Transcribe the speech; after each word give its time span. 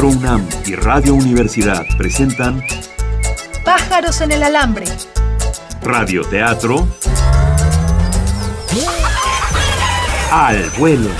Teatro 0.00 0.18
UNAM 0.18 0.48
y 0.64 0.74
Radio 0.76 1.14
Universidad 1.14 1.84
presentan 1.98 2.64
Pájaros 3.66 4.22
en 4.22 4.32
el 4.32 4.42
alambre. 4.42 4.86
Radio 5.82 6.22
Teatro 6.22 6.88
al 10.32 10.70
vuelo. 10.78 11.10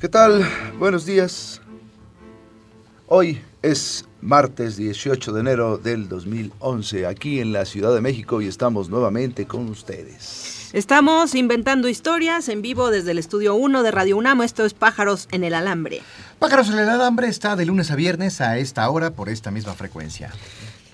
¿Qué 0.00 0.08
tal? 0.08 0.48
Buenos 0.78 1.04
días. 1.04 1.60
Hoy 3.08 3.42
es 3.62 4.04
martes 4.20 4.76
18 4.76 5.32
de 5.32 5.40
enero 5.40 5.78
del 5.78 6.08
2011, 6.08 7.06
aquí 7.06 7.40
en 7.40 7.52
la 7.52 7.64
Ciudad 7.64 7.94
de 7.94 8.00
México 8.00 8.40
y 8.40 8.46
estamos 8.46 8.88
nuevamente 8.88 9.46
con 9.46 9.68
ustedes. 9.68 10.70
Estamos 10.72 11.34
inventando 11.34 11.88
historias 11.88 12.48
en 12.48 12.62
vivo 12.62 12.90
desde 12.90 13.12
el 13.12 13.18
estudio 13.18 13.54
1 13.54 13.82
de 13.82 13.90
Radio 13.90 14.16
UNAM. 14.18 14.42
Esto 14.42 14.64
es 14.64 14.74
Pájaros 14.74 15.26
en 15.32 15.42
el 15.44 15.54
Alambre. 15.54 16.02
Pájaros 16.38 16.68
en 16.68 16.78
el 16.78 16.88
Alambre 16.88 17.28
está 17.28 17.56
de 17.56 17.64
lunes 17.64 17.90
a 17.90 17.96
viernes 17.96 18.40
a 18.40 18.58
esta 18.58 18.88
hora 18.90 19.12
por 19.12 19.28
esta 19.28 19.50
misma 19.50 19.74
frecuencia. 19.74 20.30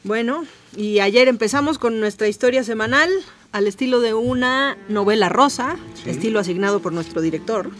Bueno, 0.05 0.45
y 0.77 1.01
ayer 1.01 1.29
empezamos 1.29 1.79
con 1.79 1.99
nuestra 1.99 2.29
historia 2.29 2.62
semanal 2.62 3.11
al 3.53 3.67
estilo 3.67 4.01
de 4.01 4.15
una 4.15 4.77
novela 4.89 5.29
rosa, 5.29 5.77
estilo 6.07 6.41
asignado 6.41 6.81
por 6.81 6.93
nuestro 6.93 7.21
director. 7.21 7.71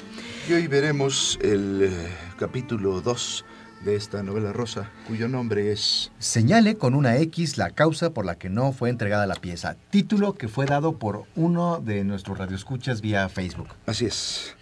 Y 0.49 0.53
hoy 0.53 0.67
veremos 0.67 1.39
el 1.43 1.83
eh, 1.83 2.09
capítulo 2.39 3.01
2 3.01 3.45
de 3.85 3.97
esta 3.97 4.23
novela 4.23 4.53
rosa, 4.53 4.91
cuyo 5.07 5.29
nombre 5.29 5.71
es... 5.71 6.11
Señale 6.19 6.77
con 6.77 6.95
una 6.95 7.17
X 7.19 7.59
la 7.59 7.71
causa 7.71 8.11
por 8.11 8.25
la 8.25 8.37
que 8.37 8.49
no 8.49 8.73
fue 8.73 8.91
entregada 8.91 9.27
la 9.27 9.35
pieza. 9.35 9.77
Título 9.91 10.35
que 10.35 10.49
fue 10.49 10.67
dado 10.67 10.99
por 10.99 11.25
uno 11.37 11.81
de 11.81 12.05
nuestros 12.05 12.39
radioescuchas 12.39 13.01
vía 13.01 13.29
Facebook. 13.29 13.69
Así 13.87 14.07
es. 14.07 14.55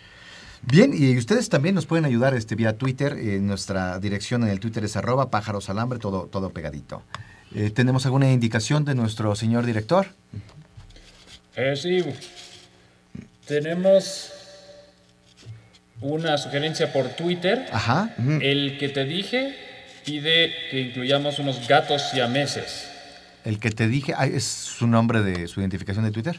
Bien, 0.62 0.92
y 0.94 1.16
ustedes 1.16 1.48
también 1.48 1.74
nos 1.74 1.86
pueden 1.86 2.04
ayudar 2.04 2.34
este, 2.34 2.54
vía 2.54 2.76
Twitter. 2.76 3.14
Eh, 3.18 3.38
nuestra 3.40 3.98
dirección 3.98 4.42
en 4.42 4.48
el 4.48 4.60
Twitter 4.60 4.84
es 4.84 4.96
arroba 4.96 5.30
pájarosalambre, 5.30 5.98
todo, 5.98 6.26
todo 6.26 6.50
pegadito. 6.50 7.02
Eh, 7.54 7.70
¿Tenemos 7.70 8.06
alguna 8.06 8.30
indicación 8.32 8.84
de 8.84 8.94
nuestro 8.94 9.34
señor 9.34 9.66
director? 9.66 10.06
Eh, 11.56 11.74
sí, 11.76 12.02
tenemos 13.46 14.32
una 16.02 16.36
sugerencia 16.38 16.92
por 16.92 17.08
Twitter. 17.10 17.66
Ajá. 17.72 18.10
El 18.40 18.76
que 18.78 18.88
te 18.88 19.04
dije 19.04 19.56
pide 20.04 20.52
que 20.70 20.80
incluyamos 20.80 21.38
unos 21.38 21.66
gatos 21.68 22.02
siameses. 22.10 22.88
El 23.44 23.58
que 23.58 23.70
te 23.70 23.88
dije, 23.88 24.14
ah, 24.16 24.26
¿es 24.26 24.44
su 24.44 24.86
nombre 24.86 25.22
de 25.22 25.48
su 25.48 25.60
identificación 25.60 26.04
de 26.04 26.10
Twitter? 26.10 26.38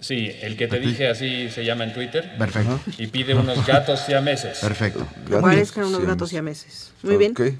Sí, 0.00 0.32
el 0.40 0.56
que 0.56 0.66
te 0.66 0.80
dije 0.80 1.08
así 1.08 1.50
se 1.50 1.62
llama 1.64 1.84
en 1.84 1.92
Twitter. 1.92 2.36
Perfecto. 2.38 2.80
Y 2.96 3.08
pide 3.08 3.34
unos 3.34 3.66
gatos 3.66 4.00
siameses. 4.00 4.58
Perfecto. 4.58 5.06
Parezcan 5.42 5.84
unos 5.84 6.04
gatos 6.06 6.30
siameses. 6.30 6.92
Muy 7.02 7.16
bien. 7.16 7.32
Ok, 7.32 7.40
eh, 7.40 7.54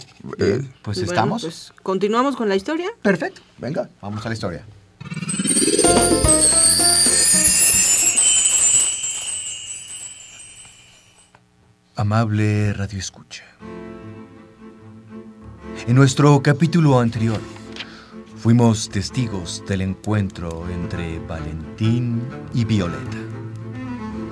pues 0.83 0.97
Bueno, 0.99 1.13
estamos. 1.13 1.43
pues, 1.43 1.73
Continuamos 1.83 2.37
con 2.37 2.49
la 2.49 2.57
historia. 2.57 2.89
Perfecto. 3.03 3.43
venga. 3.59 3.91
Vamos 4.01 4.25
a 4.25 4.29
la 4.29 4.35
historia. 4.35 4.65
Amable 12.01 12.73
Radio 12.73 12.99
Escucha. 12.99 13.45
En 15.87 15.95
nuestro 15.95 16.43
capítulo 16.43 16.99
anterior, 16.99 17.39
fuimos 18.37 18.89
testigos 18.89 19.63
del 19.69 19.83
encuentro 19.83 20.67
entre 20.71 21.19
Valentín 21.19 22.23
y 22.55 22.65
Violeta. 22.65 23.19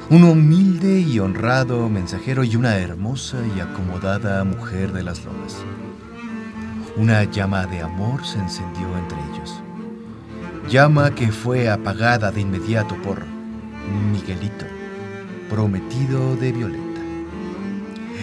Un 0.08 0.24
humilde 0.24 0.98
y 1.00 1.18
honrado 1.18 1.90
mensajero 1.90 2.42
y 2.42 2.56
una 2.56 2.78
hermosa 2.78 3.36
y 3.54 3.60
acomodada 3.60 4.42
mujer 4.44 4.94
de 4.94 5.02
las 5.02 5.22
lomas. 5.26 5.58
Una 6.96 7.24
llama 7.24 7.66
de 7.66 7.82
amor 7.82 8.24
se 8.24 8.38
encendió 8.38 8.86
entre 8.96 9.18
ellos. 9.30 9.60
Llama 10.70 11.14
que 11.14 11.30
fue 11.30 11.68
apagada 11.68 12.32
de 12.32 12.40
inmediato 12.40 12.94
por 13.02 13.26
Miguelito, 14.10 14.64
prometido 15.50 16.34
de 16.36 16.52
Violeta. 16.52 16.87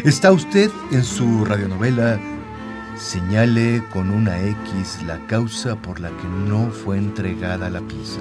Está 0.06 0.32
usted 0.32 0.70
en 0.92 1.04
su 1.04 1.44
radionovela 1.46 2.20
Señale 2.96 3.84
con 3.92 4.12
una 4.12 4.40
X 4.40 5.02
la 5.04 5.18
causa 5.26 5.76
por 5.76 6.00
la 6.00 6.10
que 6.10 6.28
no 6.48 6.70
fue 6.70 7.00
entregada 7.00 7.72
la 7.72 7.82
pieza. 7.82 8.20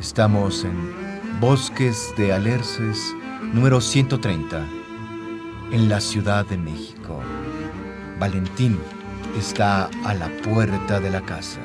Estamos 0.00 0.64
en 0.64 0.72
Bosques 1.40 2.14
de 2.16 2.32
Alerces, 2.32 3.14
número 3.52 3.82
130, 3.82 4.66
en 5.72 5.90
la 5.90 6.00
Ciudad 6.00 6.46
de 6.46 6.56
México. 6.56 7.20
Valentín 8.18 8.78
está 9.38 9.90
a 10.06 10.14
la 10.14 10.28
puerta 10.42 11.00
de 11.00 11.10
la 11.10 11.20
casa. 11.20 11.60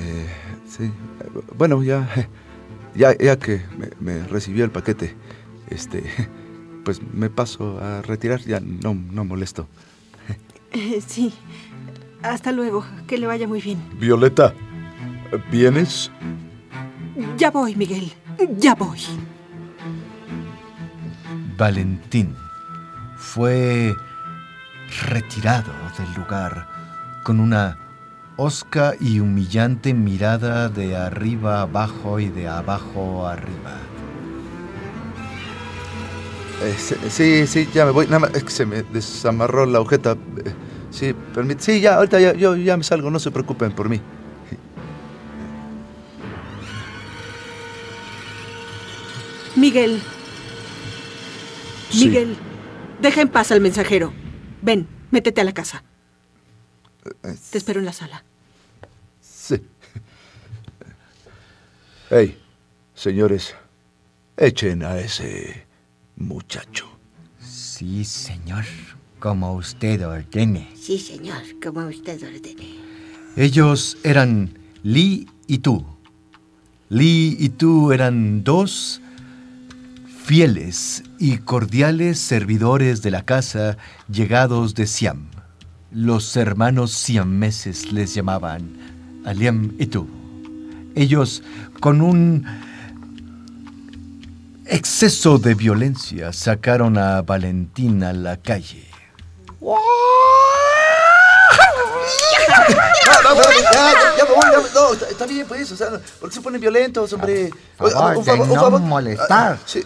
Eh, 0.00 0.26
sí, 0.66 0.90
bueno, 1.54 1.82
ya, 1.82 2.08
ya, 2.94 3.14
ya 3.18 3.38
que 3.38 3.60
me 4.00 4.24
recibió 4.24 4.64
el 4.64 4.70
paquete, 4.70 5.14
este, 5.74 6.04
pues 6.84 7.00
me 7.12 7.30
paso 7.30 7.78
a 7.80 8.02
retirar, 8.02 8.40
ya 8.40 8.60
no, 8.60 8.94
no 8.94 9.24
molesto. 9.24 9.68
Sí. 11.06 11.32
Hasta 12.24 12.50
luego. 12.50 12.84
Que 13.06 13.18
le 13.18 13.26
vaya 13.28 13.46
muy 13.46 13.60
bien. 13.60 13.80
Violeta, 14.00 14.54
¿vienes? 15.52 16.10
Ya 17.36 17.50
voy, 17.50 17.76
Miguel. 17.76 18.12
Ya 18.58 18.74
voy. 18.74 18.98
Valentín 21.56 22.34
fue 23.16 23.94
retirado 25.08 25.72
del 25.96 26.12
lugar 26.14 26.66
con 27.24 27.38
una 27.38 27.78
hosca 28.36 28.94
y 29.00 29.20
humillante 29.20 29.94
mirada 29.94 30.68
de 30.68 30.96
arriba 30.96 31.60
abajo 31.60 32.18
y 32.18 32.28
de 32.28 32.48
abajo 32.48 33.26
arriba. 33.28 33.78
Eh, 36.62 36.76
sí, 37.10 37.46
sí, 37.46 37.68
ya 37.74 37.84
me 37.84 37.90
voy. 37.90 38.06
Nada 38.06 38.20
más, 38.20 38.34
es 38.34 38.44
que 38.44 38.50
se 38.50 38.66
me 38.66 38.82
desamarró 38.82 39.66
la 39.66 39.78
agujeta. 39.78 40.12
Eh, 40.44 40.52
Sí, 40.90 41.12
permite. 41.34 41.60
Sí, 41.60 41.80
ya, 41.80 41.96
ahorita 41.96 42.20
ya, 42.20 42.34
yo 42.34 42.54
ya 42.54 42.76
me 42.76 42.84
salgo, 42.84 43.10
no 43.10 43.18
se 43.18 43.32
preocupen 43.32 43.72
por 43.72 43.88
mí. 43.88 44.00
Miguel. 49.56 50.00
Sí. 51.90 52.06
Miguel. 52.08 52.36
Deja 53.00 53.20
en 53.22 53.28
paz 53.28 53.50
al 53.52 53.60
mensajero. 53.60 54.12
Ven, 54.62 54.86
métete 55.10 55.40
a 55.40 55.44
la 55.44 55.52
casa. 55.52 55.84
Eh, 57.24 57.34
Te 57.50 57.58
espero 57.58 57.80
en 57.80 57.86
la 57.86 57.92
sala. 57.92 58.24
Sí. 59.20 59.60
Hey, 62.10 62.40
señores, 62.94 63.54
echen 64.36 64.82
a 64.84 64.98
ese 64.98 65.66
muchacho. 66.16 66.86
Sí, 67.40 68.04
señor, 68.04 68.64
como 69.18 69.54
usted 69.54 70.06
ordene. 70.06 70.70
Sí, 70.76 70.98
señor, 70.98 71.42
como 71.62 71.86
usted 71.86 72.22
ordene. 72.22 72.78
Ellos 73.36 73.96
eran 74.04 74.58
Lee 74.82 75.26
y 75.46 75.58
tú. 75.58 75.84
Lee 76.88 77.36
y 77.38 77.48
tú 77.48 77.92
eran 77.92 78.44
dos 78.44 79.00
fieles 80.24 81.02
y 81.18 81.38
cordiales 81.38 82.18
servidores 82.18 83.02
de 83.02 83.10
la 83.10 83.24
casa 83.24 83.76
llegados 84.08 84.74
de 84.74 84.86
Siam. 84.86 85.28
Los 85.90 86.36
hermanos 86.36 86.92
siameses 86.92 87.92
les 87.92 88.14
llamaban 88.14 88.76
Aliam 89.24 89.72
y 89.78 89.86
tú. 89.86 90.08
Ellos, 90.94 91.42
con 91.80 92.00
un 92.00 92.46
exceso 94.74 95.38
de 95.38 95.54
violencia, 95.54 96.32
sacaron 96.32 96.98
a 96.98 97.22
Valentín 97.22 98.02
a 98.02 98.12
la 98.12 98.36
calle. 98.36 98.88
No, 99.60 99.78
no, 103.34 103.34
no, 103.34 104.68
no, 104.74 104.92
está, 105.08 105.26
bien, 105.26 105.46
pues, 105.46 105.70
o 105.72 105.76
sea, 105.76 105.90
¿por 106.20 106.28
qué 106.28 106.34
se 106.34 106.40
ponen 106.40 106.60
violentos, 106.60 107.12
hombre? 107.12 107.50
Por 107.76 107.90
favor, 107.90 108.24
de 108.24 108.38
no 108.38 108.78
molestar. 108.80 109.52
Ah, 109.52 109.58
sí, 109.64 109.82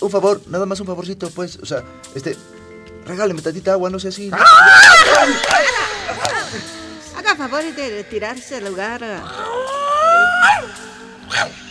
un 0.00 0.10
favor, 0.10 0.40
nada 0.48 0.66
más 0.66 0.80
un 0.80 0.86
favorcito, 0.86 1.30
pues, 1.30 1.58
o 1.62 1.66
sea, 1.66 1.82
este, 2.14 2.36
regáleme 3.06 3.40
tantita 3.42 3.72
agua, 3.72 3.90
no 3.90 3.98
sé 3.98 4.12
si... 4.12 4.30
Haga 7.16 7.36
favor 7.36 7.62
de 7.62 7.90
retirarse 7.90 8.56
al 8.56 8.64
lugar. 8.66 9.02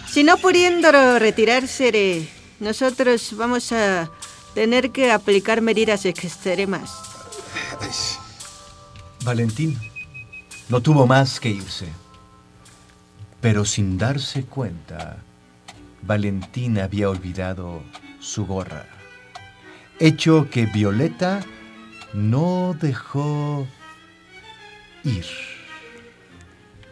Si 0.09 0.23
no 0.23 0.37
pudiendo 0.37 1.19
retirarse, 1.19 1.91
de- 1.91 2.40
nosotros 2.61 3.35
vamos 3.35 3.71
a 3.71 4.09
tener 4.53 4.91
que 4.91 5.11
aplicar 5.11 5.61
medidas 5.61 6.05
extremas. 6.05 6.91
Valentín 9.23 9.77
no 10.69 10.79
tuvo 10.81 11.05
más 11.05 11.39
que 11.39 11.49
irse. 11.49 11.87
Pero 13.41 13.65
sin 13.65 13.97
darse 13.97 14.43
cuenta, 14.43 15.17
Valentín 16.03 16.79
había 16.79 17.09
olvidado 17.09 17.81
su 18.19 18.45
gorra. 18.45 18.85
Hecho 19.99 20.47
que 20.49 20.67
Violeta 20.67 21.43
no 22.13 22.75
dejó 22.79 23.67
ir. 25.03 25.25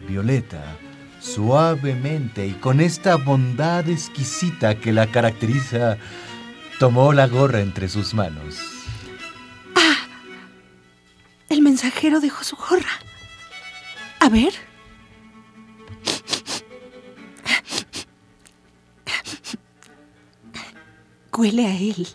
Violeta, 0.07 0.75
suavemente 1.19 2.47
y 2.47 2.53
con 2.53 2.81
esta 2.81 3.15
bondad 3.15 3.87
exquisita 3.89 4.75
que 4.79 4.93
la 4.93 5.07
caracteriza, 5.07 5.97
tomó 6.79 7.13
la 7.13 7.27
gorra 7.27 7.59
entre 7.61 7.89
sus 7.89 8.13
manos. 8.13 8.59
El 11.49 11.61
mensajero 11.61 12.19
dejó 12.19 12.43
su 12.43 12.55
gorra. 12.55 12.99
A 14.19 14.29
ver. 14.29 14.53
Huele 21.39 21.65
a 21.67 21.73
él. 21.73 22.05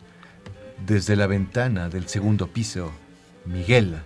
Desde 0.87 1.17
la 1.17 1.27
ventana 1.27 1.89
del 1.89 2.09
segundo 2.09 2.47
piso, 2.47 2.93
Miguel 3.47 4.03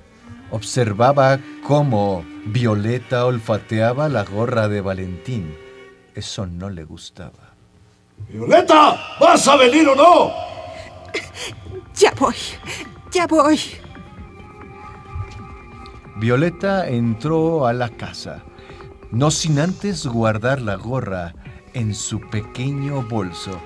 observaba 0.51 1.39
cómo 1.67 2.25
Violeta 2.47 3.27
olfateaba 3.27 4.09
la 4.09 4.25
gorra 4.25 4.69
de 4.69 4.81
Valentín. 4.81 5.55
Eso 6.15 6.47
no 6.47 6.71
le 6.71 6.85
gustaba. 6.85 7.55
¡Violeta! 8.29 8.99
¿Vas 9.21 9.47
a 9.47 9.57
venir 9.57 9.89
o 9.89 9.95
no? 9.95 10.33
Ya 11.95 12.13
voy. 12.19 12.35
Ya 13.13 13.27
voy. 13.27 13.59
Violeta 16.17 16.89
entró 16.89 17.67
a 17.67 17.73
la 17.73 17.89
casa, 17.91 18.43
no 19.13 19.31
sin 19.31 19.61
antes 19.61 20.05
guardar 20.05 20.61
la 20.61 20.75
gorra 20.75 21.33
en 21.75 21.95
su 21.95 22.21
pequeño 22.21 23.03
bolso. 23.03 23.61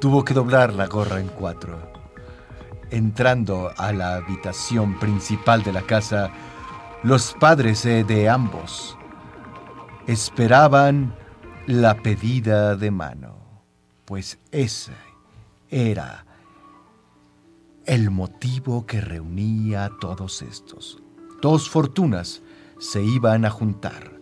Tuvo 0.00 0.24
que 0.24 0.32
doblar 0.32 0.72
la 0.74 0.86
gorra 0.86 1.20
en 1.20 1.26
cuatro. 1.28 1.91
Entrando 2.92 3.72
a 3.78 3.90
la 3.92 4.16
habitación 4.16 4.98
principal 4.98 5.62
de 5.62 5.72
la 5.72 5.80
casa, 5.80 6.30
los 7.02 7.34
padres 7.40 7.86
eh, 7.86 8.04
de 8.04 8.28
ambos 8.28 8.98
esperaban 10.06 11.14
la 11.66 11.96
pedida 12.02 12.76
de 12.76 12.90
mano, 12.90 13.64
pues 14.04 14.38
ese 14.50 14.92
era 15.70 16.26
el 17.86 18.10
motivo 18.10 18.84
que 18.84 19.00
reunía 19.00 19.86
a 19.86 19.98
todos 19.98 20.42
estos. 20.42 21.02
Dos 21.40 21.70
fortunas 21.70 22.42
se 22.78 23.02
iban 23.02 23.46
a 23.46 23.50
juntar, 23.50 24.12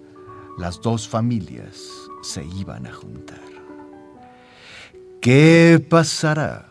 las 0.59 0.81
dos 0.81 1.09
familias 1.09 1.89
se 2.23 2.45
iban 2.45 2.87
a 2.87 2.93
juntar. 2.93 3.41
¿Qué 5.21 5.85
pasará? 5.91 6.70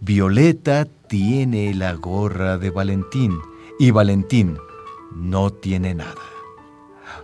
Violeta 0.00 0.86
tiene 1.08 1.74
la 1.74 1.94
gorra 1.94 2.56
de 2.56 2.70
Valentín 2.70 3.36
y 3.80 3.90
Valentín 3.90 4.56
no 5.14 5.50
tiene 5.50 5.94
nada. 5.94 6.14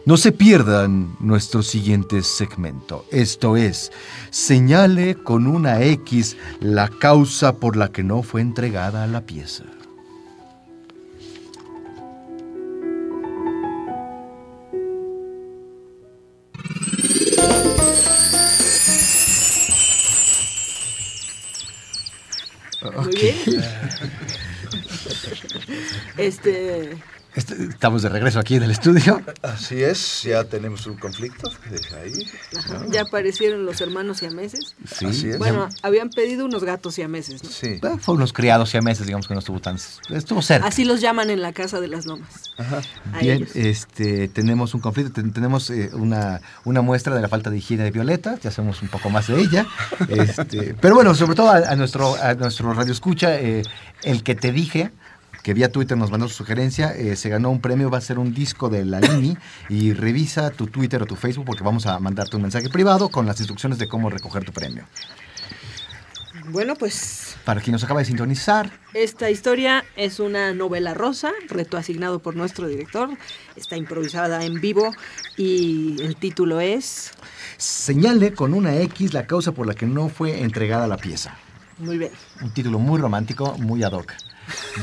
No 0.06 0.16
se 0.16 0.32
pierdan 0.32 1.16
nuestro 1.20 1.62
siguiente 1.62 2.22
segmento. 2.22 3.06
Esto 3.10 3.56
es, 3.56 3.92
señale 4.30 5.14
con 5.14 5.46
una 5.46 5.82
X 5.82 6.36
la 6.60 6.88
causa 6.88 7.56
por 7.56 7.76
la 7.76 7.92
que 7.92 8.02
no 8.02 8.22
fue 8.22 8.40
entregada 8.40 9.06
la 9.06 9.24
pieza. 9.24 9.64
Este. 26.50 26.96
Este- 27.36 27.64
Estamos 27.64 28.02
de 28.02 28.10
regreso 28.10 28.38
aquí 28.38 28.54
en 28.54 28.62
el 28.62 28.70
estudio. 28.70 29.20
Así 29.42 29.82
es, 29.82 30.22
ya 30.22 30.44
tenemos 30.44 30.86
un 30.86 30.96
conflicto. 30.96 31.50
Ahí. 32.00 32.12
ajá, 32.56 32.86
ya 32.92 33.02
aparecieron 33.02 33.66
los 33.66 33.80
hermanos 33.80 34.18
siameses. 34.18 34.76
Sí. 34.86 35.06
Así 35.06 35.30
es. 35.30 35.38
Bueno, 35.38 35.68
habían 35.82 36.10
pedido 36.10 36.44
unos 36.44 36.62
gatos 36.62 36.94
siameses, 36.94 37.42
¿no? 37.42 37.50
Sí. 37.50 37.80
Eh, 37.82 37.96
Fue 37.98 38.14
unos 38.14 38.32
criados 38.32 38.72
y 38.76 38.80
meses, 38.82 39.06
digamos 39.06 39.26
que 39.26 39.34
no 39.34 39.40
estuvo 39.40 39.58
tan... 39.58 39.78
Estuvo 40.10 40.42
cerca. 40.42 40.68
Así 40.68 40.84
los 40.84 41.00
llaman 41.00 41.28
en 41.28 41.42
la 41.42 41.52
casa 41.52 41.80
de 41.80 41.88
las 41.88 42.06
lomas. 42.06 42.52
A 43.12 43.18
Bien, 43.18 43.38
ellos. 43.38 43.56
este, 43.56 44.28
tenemos 44.28 44.72
un 44.74 44.80
conflicto, 44.80 45.12
ten- 45.20 45.32
tenemos 45.32 45.70
eh, 45.70 45.90
una, 45.92 46.40
una 46.64 46.82
muestra 46.82 47.16
de 47.16 47.20
la 47.20 47.28
falta 47.28 47.50
de 47.50 47.58
higiene 47.58 47.82
de 47.82 47.90
Violeta, 47.90 48.38
ya 48.40 48.52
sabemos 48.52 48.80
un 48.80 48.86
poco 48.86 49.10
más 49.10 49.26
de 49.26 49.40
ella. 49.40 49.66
Este, 50.08 50.74
pero 50.80 50.94
bueno, 50.94 51.12
sobre 51.16 51.34
todo 51.34 51.50
a, 51.50 51.56
a 51.56 51.74
nuestro, 51.74 52.14
a 52.14 52.34
nuestro 52.34 52.72
radio 52.74 52.92
escucha, 52.92 53.40
eh, 53.40 53.62
el 54.04 54.22
que 54.22 54.36
te 54.36 54.52
dije, 54.52 54.92
que 55.44 55.52
vía 55.52 55.70
Twitter 55.70 55.96
nos 55.96 56.10
mandó 56.10 56.26
su 56.26 56.34
sugerencia, 56.34 56.96
eh, 56.96 57.16
se 57.16 57.28
ganó 57.28 57.50
un 57.50 57.60
premio, 57.60 57.90
va 57.90 57.98
a 57.98 58.00
ser 58.00 58.18
un 58.18 58.32
disco 58.32 58.70
de 58.70 58.86
la 58.86 59.04
INI 59.04 59.36
y 59.68 59.92
revisa 59.92 60.50
tu 60.50 60.68
Twitter 60.68 61.02
o 61.02 61.06
tu 61.06 61.16
Facebook 61.16 61.44
porque 61.44 61.62
vamos 61.62 61.84
a 61.84 62.00
mandarte 62.00 62.34
un 62.36 62.42
mensaje 62.42 62.70
privado 62.70 63.10
con 63.10 63.26
las 63.26 63.38
instrucciones 63.40 63.78
de 63.78 63.86
cómo 63.86 64.08
recoger 64.08 64.42
tu 64.42 64.52
premio. 64.52 64.86
Bueno, 66.48 66.74
pues 66.76 67.36
Para 67.44 67.60
quien 67.60 67.72
nos 67.72 67.84
acaba 67.84 68.00
de 68.00 68.06
sintonizar, 68.06 68.70
esta 68.94 69.30
historia 69.30 69.84
es 69.96 70.18
una 70.18 70.54
novela 70.54 70.94
rosa, 70.94 71.30
reto 71.48 71.76
asignado 71.76 72.20
por 72.20 72.36
nuestro 72.36 72.66
director. 72.66 73.10
Está 73.54 73.76
improvisada 73.76 74.44
en 74.46 74.62
vivo 74.62 74.94
y 75.36 76.00
el 76.00 76.16
título 76.16 76.60
es. 76.60 77.12
señale 77.58 78.32
con 78.32 78.54
una 78.54 78.76
X 78.76 79.12
la 79.12 79.26
causa 79.26 79.52
por 79.52 79.66
la 79.66 79.74
que 79.74 79.84
no 79.84 80.08
fue 80.08 80.40
entregada 80.40 80.86
la 80.86 80.96
pieza. 80.96 81.36
Muy 81.78 81.98
bien. 81.98 82.12
Un 82.40 82.50
título 82.54 82.78
muy 82.78 82.98
romántico, 82.98 83.58
muy 83.58 83.82
ad 83.82 83.92
hoc. 83.92 84.10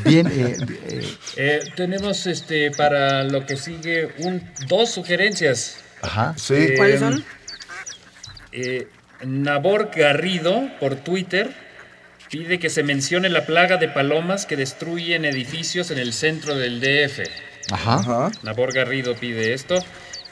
Bien, 0.05 0.27
eh, 0.27 0.55
eh, 0.89 1.17
Eh, 1.37 1.59
tenemos 1.75 2.25
este 2.27 2.71
para 2.71 3.23
lo 3.23 3.45
que 3.45 3.57
sigue 3.57 4.09
un, 4.19 4.41
dos 4.67 4.91
sugerencias. 4.91 5.77
ajá. 6.01 6.33
Sí. 6.37 6.53
Eh, 6.55 6.73
¿Cuáles 6.77 6.99
son? 6.99 7.23
Eh, 8.51 8.87
Nabor 9.23 9.91
Garrido 9.95 10.69
por 10.79 10.95
Twitter 10.95 11.51
pide 12.29 12.59
que 12.59 12.69
se 12.69 12.83
mencione 12.83 13.29
la 13.29 13.45
plaga 13.45 13.77
de 13.77 13.87
palomas 13.87 14.45
que 14.45 14.55
destruyen 14.55 15.25
edificios 15.25 15.91
en 15.91 15.99
el 15.99 16.13
centro 16.13 16.55
del 16.57 16.79
DF. 16.79 17.21
Ajá. 17.71 17.95
Ajá. 17.95 18.31
Nabor 18.43 18.73
Garrido 18.73 19.15
pide 19.15 19.53
esto. 19.53 19.75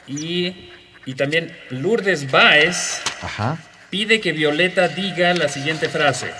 Y, 0.06 0.70
y 1.06 1.14
también 1.14 1.56
Lourdes 1.70 2.30
Baez 2.30 3.00
Ajá. 3.22 3.58
pide 3.90 4.20
que 4.20 4.32
Violeta 4.32 4.88
diga 4.88 5.32
la 5.34 5.48
siguiente 5.48 5.88
frase. 5.88 6.30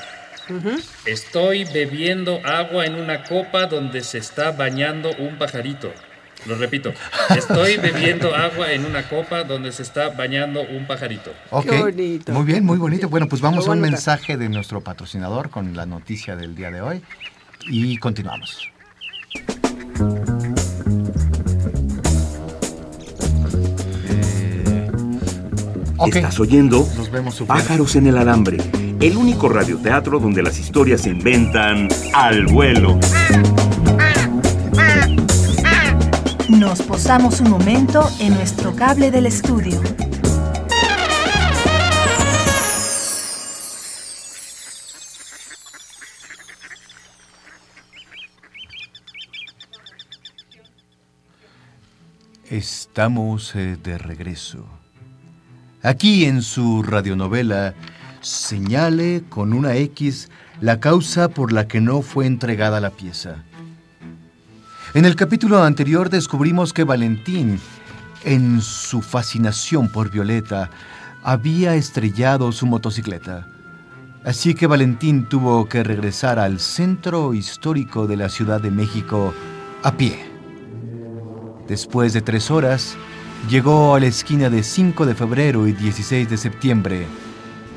Estoy 1.04 1.64
bebiendo 1.64 2.40
agua 2.44 2.86
en 2.86 2.94
una 2.94 3.24
copa 3.24 3.66
donde 3.66 4.02
se 4.02 4.18
está 4.18 4.52
bañando 4.52 5.10
un 5.18 5.38
pajarito. 5.38 5.92
Lo 6.46 6.56
repito. 6.56 6.92
Estoy 7.36 7.76
bebiendo 7.76 8.34
agua 8.34 8.72
en 8.72 8.84
una 8.84 9.08
copa 9.08 9.44
donde 9.44 9.72
se 9.72 9.82
está 9.82 10.10
bañando 10.10 10.62
un 10.62 10.86
pajarito. 10.86 11.32
Ok. 11.50 11.68
Qué 11.68 11.78
bonito. 11.78 12.32
Muy 12.32 12.44
bien, 12.44 12.64
muy 12.64 12.78
bonito. 12.78 13.08
Bueno, 13.08 13.28
pues 13.28 13.42
vamos 13.42 13.68
a 13.68 13.72
un 13.72 13.80
mensaje 13.80 14.36
de 14.36 14.48
nuestro 14.48 14.80
patrocinador 14.80 15.50
con 15.50 15.76
la 15.76 15.86
noticia 15.86 16.36
del 16.36 16.54
día 16.54 16.70
de 16.70 16.80
hoy 16.80 17.02
y 17.68 17.96
continuamos. 17.98 18.68
Eh, 24.08 24.90
ok. 25.98 26.16
Estás 26.16 26.40
oyendo 26.40 26.86
vemos 27.12 27.34
sufrir. 27.34 27.48
Pájaros 27.48 27.96
en 27.96 28.06
el 28.06 28.16
Alambre, 28.18 28.58
el 29.00 29.16
único 29.16 29.48
radioteatro 29.48 30.20
donde 30.20 30.42
las 30.42 30.58
historias 30.58 31.00
se 31.00 31.10
inventan 31.10 31.88
al 32.12 32.46
vuelo. 32.46 32.98
Nos 36.50 36.82
posamos 36.82 37.40
un 37.40 37.48
momento 37.48 38.06
en 38.20 38.34
nuestro 38.34 38.76
cable 38.76 39.10
del 39.10 39.24
estudio. 39.24 39.80
Estamos 52.50 53.54
eh, 53.54 53.78
de 53.82 53.96
regreso. 53.96 54.66
Aquí 55.82 56.26
en 56.26 56.42
su 56.42 56.82
radionovela, 56.82 57.74
señale 58.20 59.24
con 59.28 59.52
una 59.52 59.76
X 59.76 60.28
la 60.60 60.80
causa 60.80 61.28
por 61.28 61.52
la 61.52 61.66
que 61.66 61.80
no 61.80 62.02
fue 62.02 62.26
entregada 62.26 62.80
la 62.80 62.90
pieza. 62.90 63.44
En 64.92 65.04
el 65.04 65.16
capítulo 65.16 65.62
anterior 65.62 66.10
descubrimos 66.10 66.72
que 66.72 66.84
Valentín, 66.84 67.60
en 68.24 68.60
su 68.60 69.02
fascinación 69.02 69.88
por 69.88 70.10
Violeta, 70.10 70.70
había 71.22 71.74
estrellado 71.74 72.52
su 72.52 72.66
motocicleta. 72.66 73.46
Así 74.24 74.54
que 74.54 74.66
Valentín 74.66 75.26
tuvo 75.28 75.68
que 75.68 75.82
regresar 75.82 76.38
al 76.38 76.60
centro 76.60 77.32
histórico 77.32 78.06
de 78.06 78.16
la 78.16 78.28
Ciudad 78.28 78.60
de 78.60 78.70
México 78.70 79.32
a 79.82 79.92
pie. 79.92 80.18
Después 81.68 82.12
de 82.12 82.20
tres 82.20 82.50
horas, 82.50 82.96
llegó 83.48 83.94
a 83.94 84.00
la 84.00 84.06
esquina 84.06 84.50
de 84.50 84.62
5 84.62 85.06
de 85.06 85.14
febrero 85.14 85.66
y 85.66 85.72
16 85.72 86.28
de 86.28 86.36
septiembre 86.36 87.06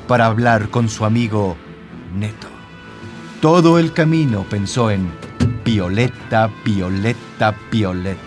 para 0.06 0.26
hablar 0.26 0.70
con 0.70 0.88
su 0.88 1.04
amigo 1.04 1.56
Neto. 2.14 2.48
Todo 3.40 3.78
el 3.78 3.92
camino 3.92 4.44
pensó 4.48 4.90
en 4.90 5.10
Violeta, 5.64 6.50
Violeta, 6.64 7.54
Violeta. 7.70 8.20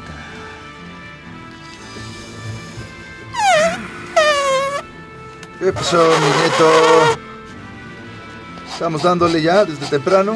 ¿Qué 5.59 5.73
pasó, 5.73 5.97
mi 5.97 6.43
Neto? 6.43 6.71
Estamos 8.71 9.01
dándole 9.01 9.41
ya 9.41 9.65
desde 9.65 9.87
temprano. 9.87 10.35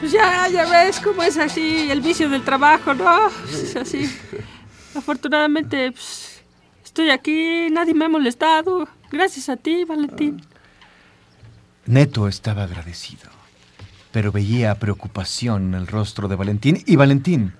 Pues 0.00 0.10
ya, 0.10 0.48
ya 0.48 0.68
ves 0.68 0.98
cómo 0.98 1.22
es 1.22 1.38
así 1.38 1.88
el 1.90 2.00
vicio 2.00 2.28
del 2.28 2.42
trabajo, 2.42 2.94
¿no? 2.94 3.28
Es 3.48 3.76
así. 3.76 4.12
Afortunadamente, 4.96 5.92
pues, 5.92 6.42
estoy 6.84 7.10
aquí, 7.10 7.68
nadie 7.70 7.94
me 7.94 8.06
ha 8.06 8.08
molestado. 8.08 8.88
Gracias 9.14 9.48
a 9.48 9.56
ti, 9.56 9.84
Valentín. 9.84 10.42
Neto 11.86 12.26
estaba 12.26 12.64
agradecido, 12.64 13.30
pero 14.10 14.32
veía 14.32 14.74
preocupación 14.80 15.68
en 15.68 15.74
el 15.74 15.86
rostro 15.86 16.26
de 16.26 16.34
Valentín 16.34 16.82
y 16.84 16.96
Valentín 16.96 17.52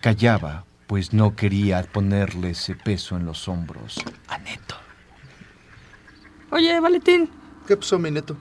callaba, 0.00 0.64
pues 0.86 1.12
no 1.12 1.34
quería 1.34 1.82
ponerle 1.82 2.50
ese 2.50 2.76
peso 2.76 3.16
en 3.16 3.26
los 3.26 3.48
hombros 3.48 4.00
a 4.28 4.38
Neto. 4.38 4.76
Oye, 6.52 6.78
Valentín, 6.78 7.28
¿Qué 7.66 7.76
pasó, 7.76 7.98
mi 7.98 8.12
Neto? 8.12 8.36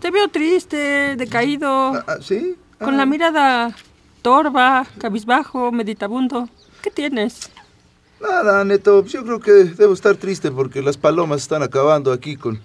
te 0.00 0.10
veo 0.10 0.28
triste, 0.28 1.14
decaído, 1.16 1.92
Ah, 1.94 2.04
ah, 2.08 2.16
¿Sí? 2.22 2.56
con 2.78 2.94
Ah, 2.94 2.96
la 2.96 3.04
mirada 3.04 3.76
torva, 4.22 4.86
cabizbajo, 4.96 5.70
meditabundo. 5.72 6.48
¿Qué 6.80 6.90
tienes? 6.90 7.50
Nada, 8.22 8.64
Neto, 8.64 9.04
yo 9.04 9.24
creo 9.24 9.40
que 9.40 9.50
debo 9.50 9.92
estar 9.94 10.16
triste 10.16 10.50
porque 10.50 10.80
las 10.82 10.96
palomas 10.96 11.42
están 11.42 11.62
acabando 11.62 12.12
aquí 12.12 12.36
con, 12.36 12.60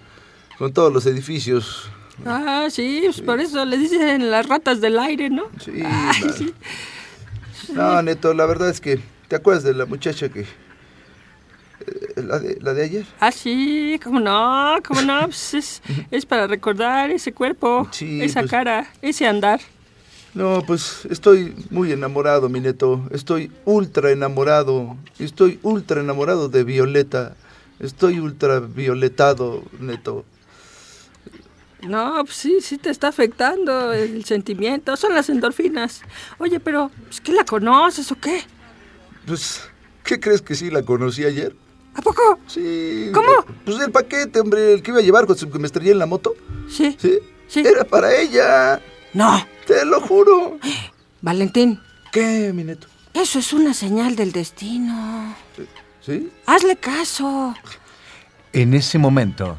con 0.58 0.72
todos 0.72 0.92
los 0.92 1.04
edificios. 1.06 1.90
Ah, 2.24 2.68
sí, 2.70 3.00
pues 3.04 3.20
por 3.20 3.40
eso 3.40 3.64
le 3.64 3.76
dicen 3.78 4.30
las 4.30 4.46
ratas 4.46 4.80
del 4.80 4.98
aire, 4.98 5.30
¿no? 5.30 5.44
Sí, 5.64 5.72
Ay, 5.84 6.30
sí. 6.36 6.54
No, 7.72 8.00
Neto, 8.02 8.34
la 8.34 8.46
verdad 8.46 8.68
es 8.70 8.80
que... 8.80 8.98
¿Te 9.28 9.36
acuerdas 9.36 9.62
de 9.62 9.74
la 9.74 9.84
muchacha 9.84 10.30
que... 10.30 10.40
eh, 10.40 10.46
la, 12.16 12.38
de, 12.38 12.56
la 12.62 12.72
de 12.72 12.82
ayer? 12.84 13.06
Ah, 13.20 13.30
sí, 13.30 14.00
cómo 14.02 14.20
no, 14.20 14.76
cómo 14.86 15.02
no, 15.02 15.20
pues 15.26 15.52
es, 15.54 15.82
es 16.10 16.24
para 16.24 16.46
recordar 16.46 17.10
ese 17.10 17.32
cuerpo, 17.32 17.86
Sí, 17.90 18.22
esa 18.22 18.40
pues- 18.40 18.50
cara, 18.50 18.90
ese 19.02 19.26
andar. 19.26 19.60
No, 20.38 20.62
pues 20.64 21.04
estoy 21.10 21.52
muy 21.68 21.90
enamorado, 21.90 22.48
mi 22.48 22.60
Neto. 22.60 23.02
Estoy 23.10 23.50
ultra 23.64 24.12
enamorado. 24.12 24.96
Estoy 25.18 25.58
ultra 25.64 26.00
enamorado 26.00 26.48
de 26.48 26.62
Violeta. 26.62 27.34
Estoy 27.80 28.20
ultra 28.20 28.60
violetado, 28.60 29.64
Neto. 29.80 30.24
No, 31.82 32.24
pues 32.24 32.36
sí, 32.36 32.58
sí 32.60 32.78
te 32.78 32.88
está 32.88 33.08
afectando 33.08 33.92
el 33.92 34.24
sentimiento, 34.24 34.96
son 34.96 35.12
las 35.12 35.28
endorfinas. 35.28 36.02
Oye, 36.38 36.60
pero, 36.60 36.92
pues, 37.06 37.20
¿qué 37.20 37.32
la 37.32 37.44
conoces 37.44 38.12
o 38.12 38.14
qué? 38.14 38.42
Pues, 39.26 39.62
¿qué 40.04 40.20
crees 40.20 40.40
que 40.40 40.54
sí 40.54 40.70
la 40.70 40.84
conocí 40.84 41.24
ayer? 41.24 41.56
¿A 41.94 42.00
poco? 42.00 42.38
Sí. 42.46 43.10
¿Cómo? 43.12 43.44
Pues 43.64 43.80
el 43.80 43.90
paquete, 43.90 44.38
hombre, 44.38 44.74
el 44.74 44.84
que 44.84 44.92
iba 44.92 45.00
a 45.00 45.02
llevar 45.02 45.26
cuando 45.26 45.58
me 45.58 45.66
estrellé 45.66 45.90
en 45.90 45.98
la 45.98 46.06
moto. 46.06 46.36
Sí. 46.70 46.96
¿Sí? 46.96 47.18
Sí. 47.48 47.64
Era 47.66 47.82
para 47.82 48.16
ella. 48.16 48.80
No, 49.14 49.44
Te 49.66 49.84
lo 49.84 50.00
juro. 50.00 50.58
Valentín, 51.20 51.80
¿Qué, 52.12 52.52
mi 52.54 52.64
Neto? 52.64 52.86
eso 53.14 53.38
es 53.38 53.52
una 53.52 53.74
señal 53.74 54.16
del 54.16 54.32
destino. 54.32 55.34
¿Sí? 56.00 56.30
Hazle 56.46 56.76
caso. 56.76 57.54
En 58.52 58.72
ese 58.74 58.98
momento, 58.98 59.58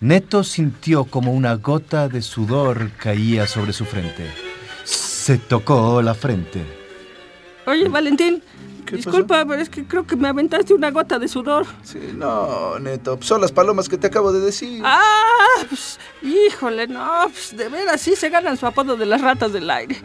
Neto 0.00 0.44
sintió 0.44 1.04
como 1.04 1.32
una 1.32 1.54
gota 1.54 2.08
de 2.08 2.20
sudor 2.22 2.90
caía 2.98 3.46
sobre 3.46 3.72
su 3.72 3.84
frente. 3.84 4.30
Se 4.84 5.38
tocó 5.38 6.02
la 6.02 6.14
frente. 6.14 6.62
Oye, 7.66 7.88
Valentín, 7.88 8.42
¿Qué 8.88 8.96
disculpa, 8.96 9.44
pero 9.46 9.60
es 9.60 9.68
que 9.68 9.84
creo 9.84 10.06
que 10.06 10.16
me 10.16 10.28
aventaste 10.28 10.72
una 10.74 10.90
gota 10.90 11.18
de 11.18 11.28
sudor. 11.28 11.66
Sí, 11.82 11.98
no, 12.14 12.78
Neto. 12.78 13.16
pues 13.16 13.26
Son 13.26 13.40
las 13.40 13.52
palomas 13.52 13.88
que 13.88 13.98
te 13.98 14.06
acabo 14.06 14.32
de 14.32 14.40
decir. 14.40 14.82
Ah, 14.84 15.00
pues, 15.68 15.98
híjole, 16.22 16.86
no, 16.86 17.24
pues 17.30 17.56
de 17.56 17.68
veras 17.68 18.00
sí 18.00 18.16
se 18.16 18.30
ganan 18.30 18.56
su 18.56 18.66
apodo 18.66 18.96
de 18.96 19.06
las 19.06 19.20
ratas 19.20 19.52
del 19.52 19.68
aire. 19.70 19.96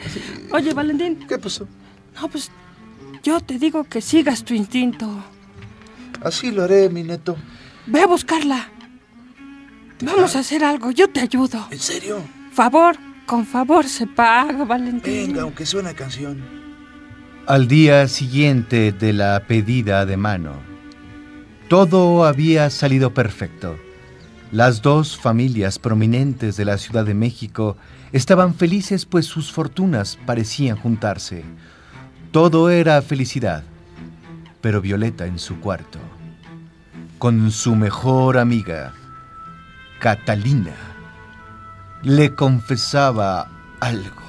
Oye, 0.51 0.73
Valentín, 0.73 1.25
¿Qué 1.27 1.37
pasó? 1.37 1.67
no, 2.19 2.27
pues 2.27 2.51
yo 3.23 3.39
te 3.39 3.57
digo 3.57 3.85
que 3.85 4.01
sigas 4.01 4.43
tu 4.43 4.53
instinto. 4.53 5.07
Así 6.21 6.51
lo 6.51 6.63
haré, 6.63 6.89
mi 6.89 7.03
Neto. 7.03 7.35
Ve 7.87 8.01
a 8.01 8.07
buscarla. 8.07 8.69
Vamos 10.01 10.35
a 10.35 10.39
hacer 10.39 10.63
algo, 10.63 10.91
yo 10.91 11.09
te 11.09 11.21
ayudo. 11.21 11.67
¿En 11.71 11.79
serio? 11.79 12.17
Favor, 12.51 12.97
con 13.25 13.45
favor 13.45 13.87
se 13.87 14.07
paga, 14.07 14.65
Valentín. 14.65 15.27
Venga, 15.27 15.43
aunque 15.43 15.65
sea 15.65 15.79
una 15.79 15.93
canción. 15.93 16.62
Al 17.45 17.67
día 17.67 18.07
siguiente 18.07 18.93
de 18.93 19.11
la 19.11 19.43
pedida 19.45 20.05
de 20.05 20.15
mano, 20.15 20.53
todo 21.67 22.23
había 22.23 22.69
salido 22.69 23.13
perfecto. 23.13 23.75
Las 24.53 24.81
dos 24.81 25.17
familias 25.17 25.77
prominentes 25.77 26.55
de 26.55 26.63
la 26.63 26.77
Ciudad 26.77 27.03
de 27.03 27.13
México 27.13 27.75
estaban 28.13 28.55
felices 28.55 29.05
pues 29.05 29.25
sus 29.25 29.51
fortunas 29.51 30.17
parecían 30.25 30.77
juntarse. 30.77 31.43
Todo 32.31 32.69
era 32.69 33.01
felicidad, 33.01 33.63
pero 34.61 34.79
Violeta 34.79 35.25
en 35.25 35.37
su 35.37 35.59
cuarto, 35.59 35.99
con 37.19 37.51
su 37.51 37.75
mejor 37.75 38.37
amiga, 38.37 38.93
Catalina, 39.99 40.75
le 42.03 42.33
confesaba 42.35 43.51
algo. 43.81 44.22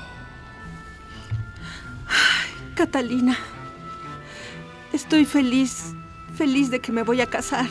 Catalina, 2.74 3.38
estoy 4.92 5.24
feliz, 5.24 5.94
feliz 6.36 6.70
de 6.70 6.80
que 6.80 6.92
me 6.92 7.02
voy 7.02 7.20
a 7.20 7.26
casar. 7.26 7.66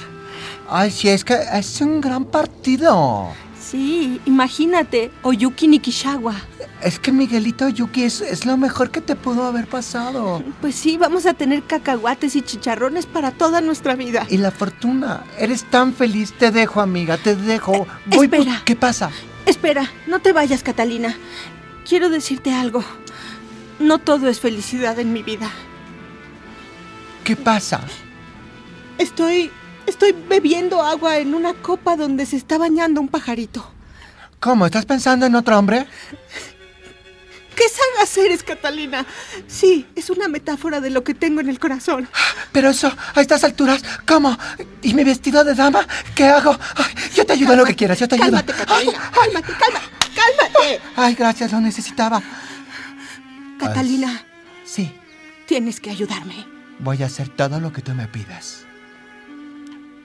Ay, 0.69 0.91
sí, 0.91 1.09
es 1.09 1.23
que 1.23 1.37
es 1.53 1.81
un 1.81 2.01
gran 2.01 2.25
partido. 2.25 3.29
Sí, 3.59 4.21
imagínate, 4.25 5.11
Oyuki 5.23 5.67
Nikishawa. 5.67 6.35
Es 6.81 6.99
que 6.99 7.11
Miguelito 7.11 7.69
Yuki 7.69 8.03
es, 8.03 8.21
es 8.21 8.45
lo 8.45 8.57
mejor 8.57 8.91
que 8.91 9.01
te 9.01 9.15
pudo 9.15 9.45
haber 9.45 9.67
pasado. 9.67 10.43
Pues 10.61 10.75
sí, 10.75 10.97
vamos 10.97 11.25
a 11.25 11.33
tener 11.33 11.63
cacahuates 11.63 12.35
y 12.35 12.41
chicharrones 12.41 13.05
para 13.05 13.31
toda 13.31 13.61
nuestra 13.61 13.95
vida. 13.95 14.27
Y 14.29 14.37
la 14.37 14.51
fortuna. 14.51 15.23
Eres 15.39 15.63
tan 15.69 15.93
feliz. 15.93 16.33
Te 16.33 16.51
dejo, 16.51 16.81
amiga, 16.81 17.17
te 17.17 17.35
dejo. 17.35 17.87
Voy 18.07 18.25
espera. 18.25 18.61
¿Qué 18.65 18.75
pasa? 18.75 19.11
Espera, 19.45 19.89
no 20.07 20.19
te 20.19 20.33
vayas, 20.33 20.61
Catalina. 20.61 21.15
Quiero 21.87 22.09
decirte 22.09 22.53
algo. 22.53 22.83
No 23.79 23.99
todo 23.99 24.29
es 24.29 24.39
felicidad 24.39 24.99
en 24.99 25.13
mi 25.13 25.23
vida. 25.23 25.49
¿Qué 27.23 27.35
pasa? 27.35 27.81
Estoy. 28.97 29.51
Estoy 29.85 30.13
bebiendo 30.13 30.81
agua 30.81 31.17
en 31.17 31.35
una 31.35 31.53
copa 31.53 31.97
donde 31.97 32.25
se 32.25 32.37
está 32.37 32.57
bañando 32.57 33.01
un 33.01 33.09
pajarito. 33.09 33.69
¿Cómo? 34.39 34.65
¿Estás 34.65 34.85
pensando 34.85 35.25
en 35.25 35.35
otro 35.35 35.59
hombre? 35.59 35.87
¿Qué 37.55 37.63
sagaz 37.69 38.17
eres, 38.17 38.43
Catalina? 38.43 39.05
Sí, 39.47 39.85
es 39.95 40.09
una 40.09 40.27
metáfora 40.27 40.79
de 40.79 40.89
lo 40.89 41.03
que 41.03 41.13
tengo 41.13 41.41
en 41.41 41.49
el 41.49 41.59
corazón. 41.59 42.07
Pero 42.51 42.69
eso, 42.69 42.91
a 43.13 43.21
estas 43.21 43.43
alturas, 43.43 43.83
¿cómo? 44.07 44.37
¿Y 44.81 44.93
mi 44.93 45.03
vestido 45.03 45.43
de 45.43 45.53
dama? 45.53 45.85
¿Qué 46.15 46.25
hago? 46.25 46.57
Ay, 46.75 46.93
yo 47.15 47.25
te 47.25 47.33
ayudo 47.33 47.53
en 47.53 47.59
lo 47.59 47.65
que 47.65 47.75
quieras, 47.75 47.99
yo 47.99 48.07
te 48.07 48.15
ayudo. 48.15 48.31
Cálmate, 48.31 48.53
Catalina. 48.53 49.11
Cálmate, 49.13 49.53
cálmate, 49.53 49.85
cálmate. 50.15 50.81
Ay, 50.95 51.15
gracias, 51.15 51.51
lo 51.51 51.59
necesitaba. 51.61 52.21
Catalina, 53.67 54.25
Sí, 54.65 54.91
tienes 55.47 55.79
que 55.79 55.89
ayudarme. 55.89 56.45
voy 56.79 57.03
a 57.03 57.07
hacer 57.07 57.29
todo 57.29 57.59
lo 57.59 57.71
que 57.71 57.81
tú 57.81 57.93
me 57.93 58.07
pidas. 58.07 58.65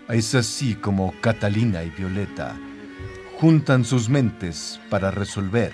Es 0.09 0.35
así 0.35 0.75
como 0.75 1.15
Catalina 1.21 1.83
y 1.83 1.91
Violeta 1.91 2.57
juntan 3.39 3.85
sus 3.85 4.09
mentes 4.09 4.81
para 4.91 5.11
resolver 5.11 5.73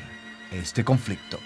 este 0.53 0.85
conflicto. 0.85 1.39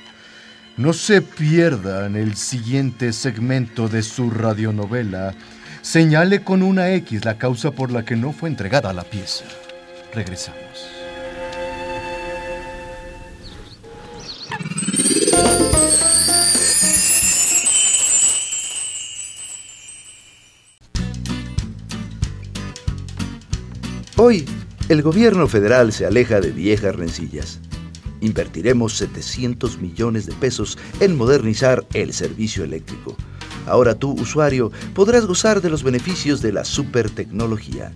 No 0.76 0.92
se 0.92 1.22
pierdan 1.22 2.16
el 2.16 2.36
siguiente 2.36 3.12
segmento 3.12 3.88
de 3.88 4.02
su 4.02 4.30
radionovela. 4.30 5.34
Señale 5.82 6.42
con 6.42 6.62
una 6.62 6.90
X 6.90 7.24
la 7.24 7.38
causa 7.38 7.70
por 7.70 7.92
la 7.92 8.04
que 8.04 8.16
no 8.16 8.32
fue 8.32 8.48
entregada 8.48 8.92
la 8.92 9.04
pieza. 9.04 9.44
Regresamos. 10.12 10.97
Hoy, 24.28 24.44
el 24.90 25.00
gobierno 25.00 25.48
federal 25.48 25.90
se 25.90 26.04
aleja 26.04 26.38
de 26.38 26.50
viejas 26.50 26.94
rencillas. 26.94 27.60
Invertiremos 28.20 28.94
700 28.98 29.80
millones 29.80 30.26
de 30.26 30.34
pesos 30.34 30.76
en 31.00 31.16
modernizar 31.16 31.86
el 31.94 32.12
servicio 32.12 32.62
eléctrico. 32.62 33.16
Ahora 33.66 33.94
tú, 33.94 34.12
usuario, 34.12 34.70
podrás 34.92 35.24
gozar 35.24 35.62
de 35.62 35.70
los 35.70 35.82
beneficios 35.82 36.42
de 36.42 36.52
la 36.52 36.66
super 36.66 37.08
tecnología. 37.08 37.90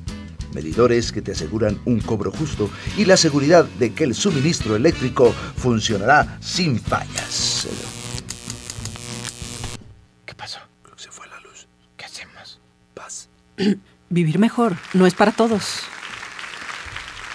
Medidores 0.55 1.13
que 1.13 1.21
te 1.21 1.33
aseguran 1.33 1.79
un 1.85 2.01
cobro 2.01 2.33
justo 2.33 2.71
y 2.97 3.05
la 3.05 3.19
seguridad 3.19 3.67
de 3.79 3.93
que 3.93 4.05
el 4.05 4.15
suministro 4.15 4.75
eléctrico 4.75 5.35
funcionará 5.59 6.39
sin 6.41 6.81
fallas. 6.81 7.69
¿Qué 10.25 10.35
pasó? 10.35 10.61
Creo 10.83 10.97
que 10.97 11.03
se 11.03 11.11
fue 11.11 11.27
la 11.29 11.39
luz. 11.41 11.69
¿Qué 11.99 12.07
hacemos? 12.07 12.59
Paz. 12.95 13.29
Vivir 14.09 14.39
mejor 14.39 14.79
no 14.95 15.07
es 15.07 15.13
para 15.13 15.33
todos. 15.33 15.92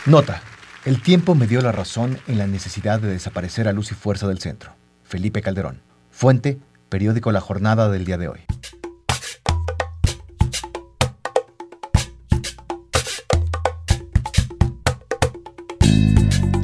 Nota. 0.08 0.42
El 0.86 1.02
tiempo 1.02 1.36
me 1.36 1.48
dio 1.48 1.60
la 1.60 1.74
razón 1.74 2.18
en 2.28 2.38
la 2.38 2.48
necesidad 2.48 3.02
de 3.02 3.10
desaparecer 3.10 3.68
a 3.68 3.74
luz 3.74 3.92
y 3.92 3.94
fuerza 3.94 4.26
del 4.26 4.40
centro. 4.40 4.72
Felipe 5.04 5.42
Calderón. 5.42 5.82
Fuente, 6.12 6.60
periódico 6.88 7.34
La 7.34 7.42
Jornada 7.42 7.90
del 7.90 8.06
día 8.06 8.18
de 8.18 8.30
hoy. 8.30 8.40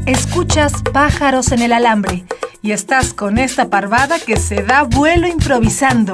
Escuchas 0.05 0.81
pájaros 0.93 1.51
en 1.51 1.63
el 1.63 1.73
alambre 1.73 2.23
y 2.61 2.71
estás 2.71 3.13
con 3.13 3.37
esta 3.37 3.69
parvada 3.69 4.19
que 4.25 4.37
se 4.37 4.63
da 4.63 4.83
vuelo 4.83 5.27
improvisando. 5.27 6.13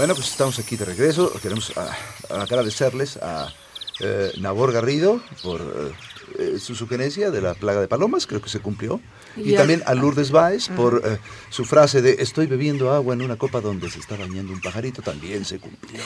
Bueno, 0.00 0.14
pues 0.14 0.30
estamos 0.30 0.58
aquí 0.58 0.76
de 0.76 0.86
regreso. 0.86 1.30
Queremos 1.42 1.74
ah, 1.76 1.94
agradecerles 2.30 3.18
a 3.18 3.52
eh, 4.00 4.32
Nabor 4.38 4.72
Garrido 4.72 5.20
por 5.42 5.92
eh, 6.38 6.58
su 6.58 6.74
sugerencia 6.74 7.30
de 7.30 7.42
la 7.42 7.52
plaga 7.52 7.82
de 7.82 7.86
palomas, 7.86 8.26
creo 8.26 8.40
que 8.40 8.48
se 8.48 8.60
cumplió. 8.60 8.98
Y, 9.36 9.52
también 9.52 9.82
a 9.84 9.92
Lourdes 9.94 10.30
Báez 10.30 10.70
por 10.70 11.02
eh, 11.04 11.18
su 11.50 11.66
frase 11.66 12.00
de 12.00 12.16
estoy 12.18 12.46
bebiendo 12.46 12.90
agua 12.90 13.12
en 13.12 13.20
una 13.20 13.36
copa 13.36 13.60
donde 13.60 13.90
se 13.90 13.98
está 13.98 14.16
bañando 14.16 14.54
un 14.54 14.62
pajarito, 14.62 15.02
también 15.02 15.44
se 15.44 15.58
cumplió. 15.58 16.00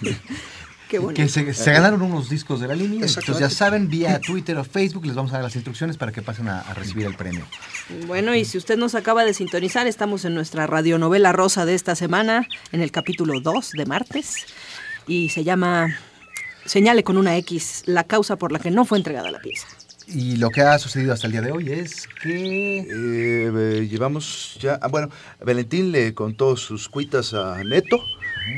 Que 1.14 1.28
se, 1.28 1.54
se 1.54 1.72
ganaron 1.72 2.02
unos 2.02 2.28
discos 2.28 2.60
de 2.60 2.68
la 2.68 2.74
línea. 2.74 3.06
Entonces 3.06 3.38
ya 3.38 3.48
saben, 3.48 3.88
vía 3.88 4.20
Twitter 4.20 4.56
o 4.58 4.64
Facebook 4.64 5.06
les 5.06 5.14
vamos 5.14 5.30
a 5.32 5.34
dar 5.34 5.44
las 5.44 5.54
instrucciones 5.54 5.96
para 5.96 6.10
que 6.10 6.20
pasen 6.20 6.48
a, 6.48 6.60
a 6.60 6.74
recibir 6.74 7.06
el 7.06 7.14
premio. 7.14 7.46
Bueno, 8.06 8.34
y 8.34 8.44
si 8.44 8.58
usted 8.58 8.76
nos 8.76 8.94
acaba 8.94 9.24
de 9.24 9.32
sintonizar, 9.32 9.86
estamos 9.86 10.24
en 10.24 10.34
nuestra 10.34 10.66
radionovela 10.66 11.32
rosa 11.32 11.64
de 11.64 11.74
esta 11.74 11.94
semana, 11.94 12.48
en 12.72 12.80
el 12.80 12.90
capítulo 12.90 13.40
2 13.40 13.72
de 13.72 13.86
martes, 13.86 14.34
y 15.06 15.28
se 15.28 15.44
llama 15.44 15.96
Señale 16.64 17.04
con 17.04 17.16
una 17.16 17.36
X, 17.38 17.82
la 17.86 18.04
causa 18.04 18.36
por 18.36 18.52
la 18.52 18.58
que 18.58 18.70
no 18.70 18.84
fue 18.84 18.98
entregada 18.98 19.30
la 19.30 19.40
pieza. 19.40 19.66
Y 20.06 20.36
lo 20.36 20.50
que 20.50 20.60
ha 20.62 20.78
sucedido 20.78 21.12
hasta 21.12 21.26
el 21.26 21.32
día 21.32 21.42
de 21.42 21.52
hoy 21.52 21.70
es 21.70 22.08
que... 22.22 22.80
Eh, 22.80 22.86
eh, 22.90 23.88
llevamos 23.88 24.56
ya, 24.60 24.78
ah, 24.82 24.88
bueno, 24.88 25.08
Valentín 25.44 25.92
le 25.92 26.14
contó 26.14 26.56
sus 26.56 26.88
cuitas 26.88 27.32
a 27.32 27.62
Neto. 27.62 27.98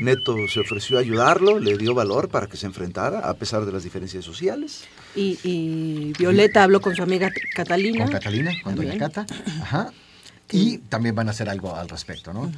Neto 0.01 0.35
se 0.47 0.59
ofreció 0.59 0.97
a 0.97 1.01
ayudarlo, 1.01 1.59
le 1.59 1.77
dio 1.77 1.93
valor 1.93 2.29
para 2.29 2.47
que 2.47 2.57
se 2.57 2.65
enfrentara 2.65 3.19
a 3.19 3.33
pesar 3.35 3.65
de 3.65 3.71
las 3.71 3.83
diferencias 3.83 4.25
sociales. 4.25 4.85
Y, 5.15 5.39
y 5.43 6.13
Violeta 6.17 6.63
habló 6.63 6.81
con 6.81 6.95
su 6.95 7.03
amiga 7.03 7.31
Catalina. 7.55 8.05
Con 8.05 8.13
Catalina, 8.13 8.51
con 8.63 8.75
Doña. 8.75 8.97
Cata. 8.97 9.25
Ajá. 9.61 9.91
Y 10.51 10.77
también 10.77 11.15
van 11.15 11.27
a 11.27 11.31
hacer 11.31 11.49
algo 11.49 11.75
al 11.75 11.89
respecto, 11.89 12.33
¿no? 12.33 12.51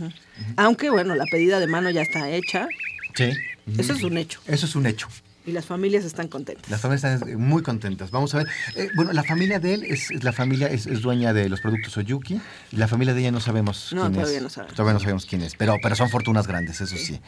Aunque, 0.58 0.89
bueno, 0.89 1.15
la 1.15 1.25
pedida 1.25 1.60
de 1.60 1.67
mano 1.67 1.89
ya 1.89 2.01
está 2.01 2.29
hecha. 2.29 2.67
Sí. 3.13 3.32
Eso 3.77 3.94
es 3.94 4.03
un 4.03 4.17
hecho. 4.17 4.41
Eso 4.48 4.65
es 4.65 4.75
un 4.75 4.85
hecho. 4.85 5.07
Y 5.48 5.51
las 5.51 5.66
familias 5.66 6.05
están 6.05 6.27
contentas. 6.27 6.70
Las 6.72 6.81
familias 6.81 7.03
están 7.22 7.40
muy 7.40 7.62
contentas. 7.62 8.10
Vamos 8.10 8.34
a 8.34 8.40
ver. 8.40 8.48
Eh, 8.75 8.90
bueno, 8.96 9.14
la 9.14 9.24
familia 9.24 9.60
de 9.60 9.75
él 9.75 9.84
es, 9.84 10.10
es 10.10 10.24
la 10.24 10.34
familia 10.34 10.68
es, 10.68 10.88
es 10.88 11.01
dueña 11.01 11.34
de 11.34 11.50
los 11.50 11.62
productos 11.62 11.96
Oyuki 11.98 12.42
y 12.72 12.75
la 12.77 12.88
familia 12.88 13.14
de 13.14 13.22
ella 13.22 13.31
no 13.31 13.40
sabemos 13.40 13.94
No, 13.94 14.01
quién 14.01 14.14
todavía 14.14 14.38
es. 14.38 14.44
no 14.44 14.50
sabemos. 14.50 14.75
Todavía 14.75 14.94
no 14.94 15.00
sabemos 15.00 15.25
quién 15.27 15.42
es, 15.44 15.55
pero, 15.55 15.77
pero 15.84 15.96
son 15.96 16.10
fortunas 16.10 16.48
grandes, 16.48 16.81
eso 16.81 16.98
sí. 16.98 17.20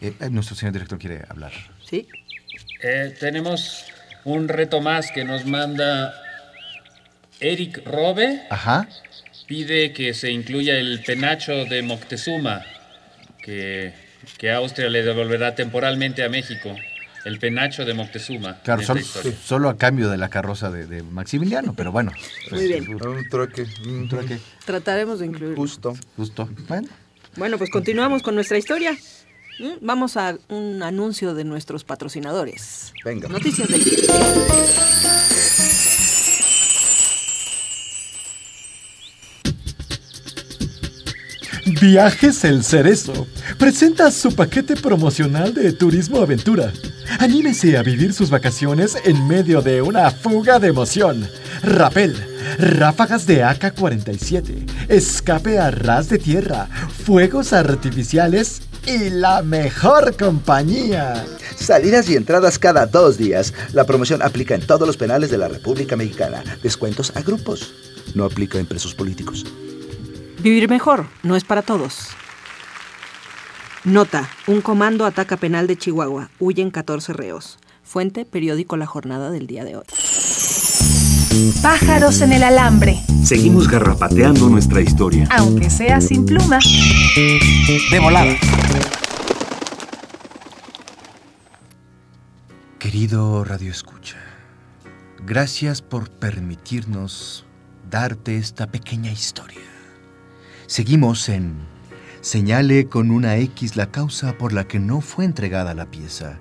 Eh, 0.00 0.14
eh, 0.20 0.30
nuestro 0.30 0.56
señor 0.56 0.72
director 0.72 0.98
quiere 0.98 1.22
hablar. 1.28 1.52
¿Sí? 1.88 2.08
Eh, 2.82 3.14
tenemos 3.20 3.84
un 4.24 4.48
reto 4.48 4.80
más 4.80 5.10
que 5.12 5.24
nos 5.24 5.44
manda 5.44 6.14
Eric 7.40 7.82
Robe. 7.86 8.42
Ajá. 8.50 8.88
Pide 9.46 9.92
que 9.92 10.14
se 10.14 10.30
incluya 10.30 10.78
el 10.78 11.02
penacho 11.04 11.66
de 11.66 11.82
Moctezuma, 11.82 12.62
que, 13.42 13.92
que 14.38 14.50
Austria 14.50 14.88
le 14.88 15.02
devolverá 15.02 15.54
temporalmente 15.54 16.24
a 16.24 16.28
México. 16.28 16.74
El 17.26 17.40
penacho 17.40 17.84
de 17.84 17.92
Moctezuma. 17.92 18.60
Claro, 18.62 18.82
solo 19.44 19.68
a 19.68 19.76
cambio 19.76 20.08
de 20.08 20.16
la 20.16 20.28
carroza 20.28 20.70
de, 20.70 20.86
de 20.86 21.02
Maximiliano, 21.02 21.74
pero 21.74 21.90
bueno. 21.90 22.12
pues, 22.48 22.52
Muy 22.52 22.68
bien. 22.68 22.88
Un 23.04 23.28
trueque. 23.28 23.66
Un 23.84 24.08
trueque 24.08 24.38
Trataremos 24.64 25.18
de 25.18 25.26
incluir. 25.26 25.56
Justo. 25.56 25.96
justo. 26.16 26.48
Bueno, 26.68 26.86
Bueno, 27.34 27.58
pues 27.58 27.68
continuamos 27.70 28.22
con 28.22 28.36
nuestra 28.36 28.58
historia. 28.58 28.92
¿Mm? 29.58 29.84
Vamos 29.84 30.16
a 30.16 30.38
un 30.50 30.84
anuncio 30.84 31.34
de 31.34 31.42
nuestros 31.42 31.82
patrocinadores. 31.82 32.92
Venga. 33.04 33.28
Noticias 33.28 33.66
del 33.70 33.82
día. 33.82 34.12
Viajes 41.80 42.42
El 42.44 42.64
Cerezo 42.64 43.26
presenta 43.58 44.10
su 44.10 44.34
paquete 44.34 44.76
promocional 44.76 45.52
de 45.52 45.72
turismo 45.72 46.22
aventura. 46.22 46.72
Anímese 47.18 47.76
a 47.76 47.82
vivir 47.82 48.14
sus 48.14 48.30
vacaciones 48.30 48.96
en 49.04 49.28
medio 49.28 49.60
de 49.60 49.82
una 49.82 50.10
fuga 50.10 50.58
de 50.58 50.68
emoción. 50.68 51.28
Rappel, 51.62 52.16
ráfagas 52.58 53.26
de 53.26 53.44
AK-47, 53.44 54.88
escape 54.88 55.58
a 55.58 55.70
ras 55.70 56.08
de 56.08 56.18
tierra, 56.18 56.66
fuegos 57.04 57.52
artificiales 57.52 58.62
y 58.86 59.10
la 59.10 59.42
mejor 59.42 60.16
compañía. 60.16 61.26
Salidas 61.56 62.08
y 62.08 62.16
entradas 62.16 62.58
cada 62.58 62.86
dos 62.86 63.18
días. 63.18 63.52
La 63.74 63.84
promoción 63.84 64.22
aplica 64.22 64.54
en 64.54 64.66
todos 64.66 64.86
los 64.86 64.96
penales 64.96 65.30
de 65.30 65.38
la 65.38 65.48
República 65.48 65.94
Mexicana. 65.94 66.42
Descuentos 66.62 67.12
a 67.14 67.20
grupos. 67.20 67.74
No 68.14 68.24
aplica 68.24 68.58
en 68.58 68.66
presos 68.66 68.94
políticos. 68.94 69.44
Vivir 70.46 70.68
mejor 70.68 71.06
no 71.24 71.34
es 71.34 71.42
para 71.42 71.62
todos. 71.62 72.10
Nota, 73.82 74.30
un 74.46 74.60
comando 74.60 75.04
ataca 75.04 75.36
penal 75.36 75.66
de 75.66 75.76
Chihuahua. 75.76 76.30
Huyen 76.38 76.70
14 76.70 77.12
reos. 77.14 77.58
Fuente, 77.82 78.24
periódico 78.24 78.76
La 78.76 78.86
Jornada 78.86 79.32
del 79.32 79.48
día 79.48 79.64
de 79.64 79.74
hoy. 79.74 79.82
Pájaros 81.62 82.20
en 82.20 82.30
el 82.30 82.44
alambre, 82.44 83.02
Seguimos 83.24 83.66
garrapateando 83.66 84.48
nuestra 84.48 84.80
historia. 84.80 85.26
aunque 85.32 85.68
sea 85.68 86.00
sin 86.00 86.24
pluma. 86.24 86.60
de 87.16 87.98
volada. 87.98 88.36
Querido 92.78 93.42
Radio 93.42 93.72
Escucha, 93.72 94.18
gracias 95.24 95.82
por 95.82 96.08
permitirnos 96.08 97.44
darte 97.90 98.36
esta 98.36 98.68
pequeña 98.68 99.10
historia. 99.10 99.75
Seguimos 100.66 101.28
en 101.28 101.54
Señale 102.20 102.88
con 102.88 103.12
una 103.12 103.36
X 103.36 103.76
la 103.76 103.92
causa 103.92 104.36
por 104.36 104.52
la 104.52 104.66
que 104.66 104.80
no 104.80 105.00
fue 105.00 105.24
entregada 105.24 105.74
la 105.74 105.86
pieza. 105.92 106.40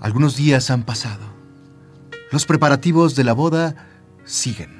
Algunos 0.00 0.36
días 0.36 0.70
han 0.70 0.82
pasado. 0.82 1.26
Los 2.32 2.46
preparativos 2.46 3.16
de 3.16 3.24
la 3.24 3.34
boda 3.34 3.74
siguen. 4.24 4.70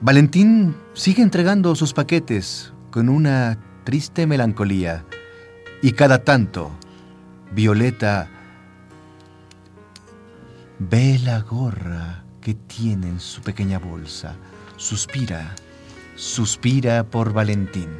Valentín 0.00 0.74
sigue 0.94 1.22
entregando 1.22 1.74
sus 1.74 1.92
paquetes 1.92 2.72
con 2.90 3.10
una 3.10 3.58
triste 3.84 4.26
melancolía 4.26 5.04
y 5.82 5.92
cada 5.92 6.24
tanto 6.24 6.70
Violeta 7.52 8.30
ve 10.78 11.18
la 11.22 11.40
gorra 11.40 12.24
que 12.40 12.54
tiene 12.54 13.08
en 13.08 13.20
su 13.20 13.42
pequeña 13.42 13.78
bolsa, 13.78 14.36
suspira, 14.78 15.54
suspira 16.18 17.04
por 17.04 17.32
Valentín. 17.32 17.90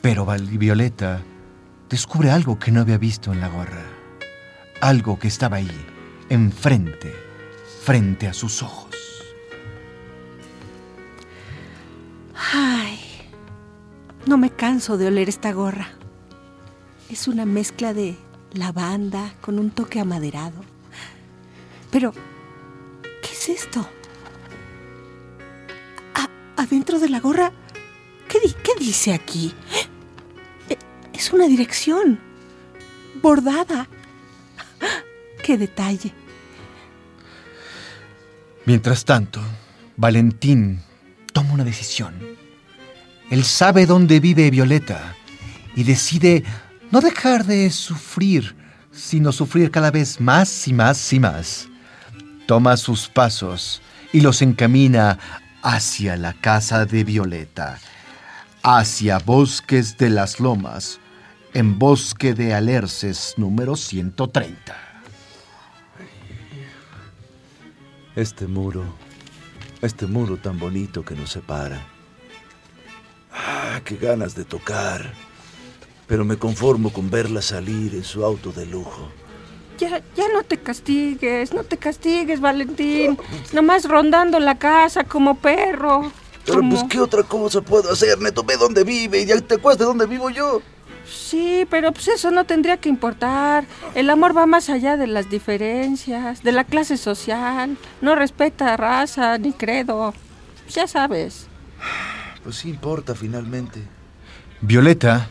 Pero 0.00 0.24
Violeta 0.24 1.20
descubre 1.90 2.30
algo 2.30 2.58
que 2.58 2.72
no 2.72 2.80
había 2.80 2.96
visto 2.96 3.32
en 3.32 3.40
la 3.40 3.48
gorra, 3.48 3.84
algo 4.80 5.18
que 5.18 5.28
estaba 5.28 5.58
ahí, 5.58 5.86
enfrente, 6.30 7.14
frente 7.82 8.26
a 8.28 8.32
sus 8.32 8.62
ojos. 8.62 8.96
Ay, 12.34 12.98
no 14.24 14.38
me 14.38 14.50
canso 14.50 14.96
de 14.96 15.08
oler 15.08 15.28
esta 15.28 15.52
gorra. 15.52 15.90
Es 17.10 17.28
una 17.28 17.44
mezcla 17.44 17.92
de 17.92 18.16
lavanda 18.54 19.34
con 19.42 19.58
un 19.58 19.70
toque 19.70 20.00
amaderado. 20.00 20.62
Pero, 21.90 22.12
¿qué 23.22 23.32
es 23.32 23.48
esto? 23.50 23.86
Adentro 26.58 26.98
de 26.98 27.08
la 27.08 27.20
gorra, 27.20 27.52
¿qué, 28.28 28.38
di- 28.40 28.54
qué 28.62 28.72
dice 28.78 29.14
aquí? 29.14 29.54
Eh, 30.68 30.76
Es 31.12 31.32
una 31.32 31.46
dirección 31.46 32.18
bordada. 33.22 33.88
¡Qué 35.42 35.56
detalle! 35.56 36.12
Mientras 38.66 39.04
tanto, 39.04 39.40
Valentín 39.96 40.82
toma 41.32 41.54
una 41.54 41.64
decisión. 41.64 42.14
Él 43.30 43.44
sabe 43.44 43.86
dónde 43.86 44.20
vive 44.20 44.50
Violeta 44.50 45.14
y 45.74 45.84
decide 45.84 46.44
no 46.90 47.00
dejar 47.00 47.44
de 47.44 47.70
sufrir, 47.70 48.56
sino 48.92 49.32
sufrir 49.32 49.70
cada 49.70 49.90
vez 49.90 50.20
más 50.20 50.66
y 50.68 50.72
más 50.72 51.12
y 51.12 51.20
más. 51.20 51.68
Toma 52.46 52.76
sus 52.76 53.08
pasos 53.08 53.80
y 54.12 54.20
los 54.22 54.40
encamina 54.42 55.18
hacia 55.62 56.16
la 56.16 56.34
casa 56.34 56.86
de 56.86 57.04
Violeta, 57.04 57.78
hacia 58.62 59.18
Bosques 59.18 59.96
de 59.98 60.10
las 60.10 60.40
Lomas, 60.40 61.00
en 61.54 61.78
Bosque 61.78 62.34
de 62.34 62.54
Alerces 62.54 63.34
número 63.36 63.76
130. 63.76 64.76
Este 68.14 68.46
muro, 68.46 68.84
este 69.82 70.06
muro 70.06 70.36
tan 70.36 70.58
bonito 70.58 71.04
que 71.04 71.14
nos 71.14 71.30
separa. 71.30 71.86
Ah, 73.32 73.80
qué 73.84 73.96
ganas 73.96 74.34
de 74.34 74.44
tocar. 74.44 75.12
Pero 76.06 76.24
me 76.24 76.36
conformo 76.36 76.92
con 76.92 77.10
verla 77.10 77.42
salir 77.42 77.94
en 77.94 78.02
su 78.02 78.24
auto 78.24 78.50
de 78.50 78.66
lujo. 78.66 79.10
Ya, 79.78 80.02
ya 80.16 80.24
no 80.34 80.42
te 80.42 80.58
castigues, 80.58 81.52
no 81.52 81.62
te 81.64 81.76
castigues, 81.76 82.40
Valentín. 82.40 83.16
Nomás 83.52 83.84
rondando 83.84 84.38
la 84.40 84.56
casa 84.58 85.04
como 85.04 85.36
perro. 85.36 86.10
Pero 86.44 86.58
como- 86.58 86.70
pues, 86.70 86.84
¿qué 86.90 87.00
otra 87.00 87.22
cosa 87.22 87.60
puedo 87.60 87.92
hacer? 87.92 88.18
Neto, 88.20 88.42
ve 88.42 88.56
dónde 88.56 88.82
vive 88.84 89.20
y 89.20 89.26
ya 89.26 89.40
te 89.40 89.54
acuerdas 89.56 89.78
de 89.78 89.84
dónde 89.84 90.06
vivo 90.06 90.30
yo. 90.30 90.62
Sí, 91.10 91.66
pero 91.70 91.92
pues 91.92 92.08
eso 92.08 92.30
no 92.30 92.44
tendría 92.44 92.76
que 92.78 92.88
importar. 92.88 93.64
El 93.94 94.10
amor 94.10 94.36
va 94.36 94.46
más 94.46 94.68
allá 94.68 94.96
de 94.96 95.06
las 95.06 95.30
diferencias, 95.30 96.42
de 96.42 96.52
la 96.52 96.64
clase 96.64 96.96
social. 96.96 97.76
No 98.00 98.14
respeta 98.14 98.76
raza 98.76 99.38
ni 99.38 99.52
credo. 99.52 100.12
Ya 100.70 100.86
sabes. 100.86 101.46
Pues 102.44 102.56
sí 102.56 102.68
importa 102.70 103.14
finalmente. 103.14 103.80
Violeta, 104.60 105.28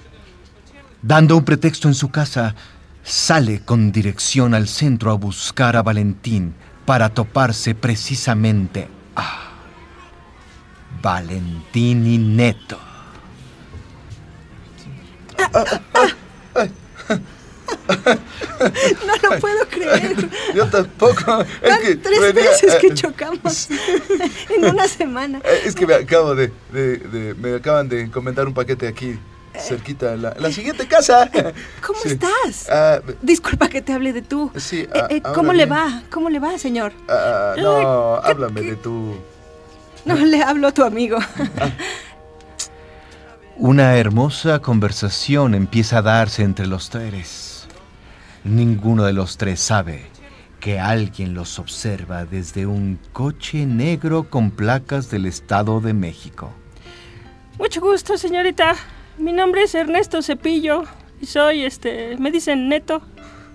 dando 1.02 1.36
un 1.38 1.46
pretexto 1.46 1.88
en 1.88 1.94
su 1.94 2.10
casa, 2.10 2.56
sale 3.08 3.62
con 3.64 3.92
dirección 3.92 4.54
al 4.54 4.68
centro 4.68 5.12
a 5.12 5.16
buscar 5.16 5.76
a 5.78 5.82
Valentín 5.82 6.54
para 6.86 7.10
toparse 7.10 7.74
precisamente 7.74 8.88
a 9.16 9.52
Valentín 11.02 12.06
y 12.06 12.18
Neto. 12.18 12.78
No 19.06 19.30
lo 19.30 19.40
puedo 19.40 19.68
creer. 19.70 20.30
Yo 20.56 20.68
tampoco. 20.68 21.42
Es 21.62 21.70
Van 21.70 21.82
que 21.82 21.96
tres 21.96 22.20
venía- 22.34 22.50
veces 22.50 22.76
que 22.76 22.94
chocamos 22.94 23.70
en 24.56 24.66
una 24.66 24.88
semana. 24.88 25.42
Es 25.66 25.76
que 25.76 25.86
me 25.86 25.96
acabo 25.96 26.36
de, 26.36 26.52
de- 26.72 26.98
de- 26.98 27.34
Me 27.36 27.56
acaban 27.56 27.88
de 27.90 28.02
encomendar 28.02 28.48
un 28.48 28.54
paquete 28.54 28.88
aquí, 28.88 29.20
cerquita, 29.60 30.14
en 30.14 30.22
la, 30.24 30.32
en 30.34 30.42
la 30.44 30.52
siguiente 30.52 30.88
casa. 30.88 31.30
¿Cómo 31.86 32.00
Sí. 32.00 32.10
estás? 32.10 32.70
Ah, 32.70 33.00
Disculpa 33.22 33.68
que 33.70 33.82
te 33.82 33.94
hable 33.94 34.14
de 34.14 34.22
tú. 34.22 34.52
Sí, 34.56 34.82
Eh, 34.82 34.90
ah, 34.94 35.08
eh, 35.10 35.22
¿Cómo 35.34 35.54
le 35.54 35.66
va? 35.66 36.04
¿Cómo 36.10 36.30
le 36.30 36.40
va, 36.40 36.58
señor? 36.58 36.94
ah, 37.10 37.54
no, 37.58 38.16
háblame 38.16 38.62
de 38.62 38.76
tú. 38.76 39.16
No, 40.06 40.16
le 40.26 40.42
hablo 40.44 40.68
a 40.68 40.72
tu 40.74 40.84
amigo. 40.84 41.18
Una 43.58 43.96
hermosa 43.98 44.60
conversación 44.60 45.56
empieza 45.56 46.00
a 46.00 46.02
darse 46.04 46.44
entre 46.44 46.68
los 46.68 46.90
tres. 46.90 47.68
Ninguno 48.44 49.04
de 49.04 49.14
los 49.14 49.38
tres 49.38 49.60
sabe 49.60 50.06
que 50.60 50.80
alguien 50.80 51.34
los 51.34 51.60
observa 51.60 52.26
desde 52.26 52.66
un 52.66 53.00
coche 53.14 53.66
negro 53.66 54.30
con 54.30 54.52
placas 54.52 55.10
del 55.10 55.26
Estado 55.26 55.80
de 55.82 55.94
México. 55.94 56.52
Mucho 57.58 57.82
gusto, 57.82 58.18
señorita. 58.18 58.76
Mi 59.18 59.34
nombre 59.34 59.64
es 59.64 59.74
Ernesto 59.76 60.22
Cepillo 60.22 60.84
y 61.22 61.26
soy, 61.26 61.64
este, 61.66 62.18
me 62.18 62.32
dicen 62.32 62.70
Neto 62.70 63.02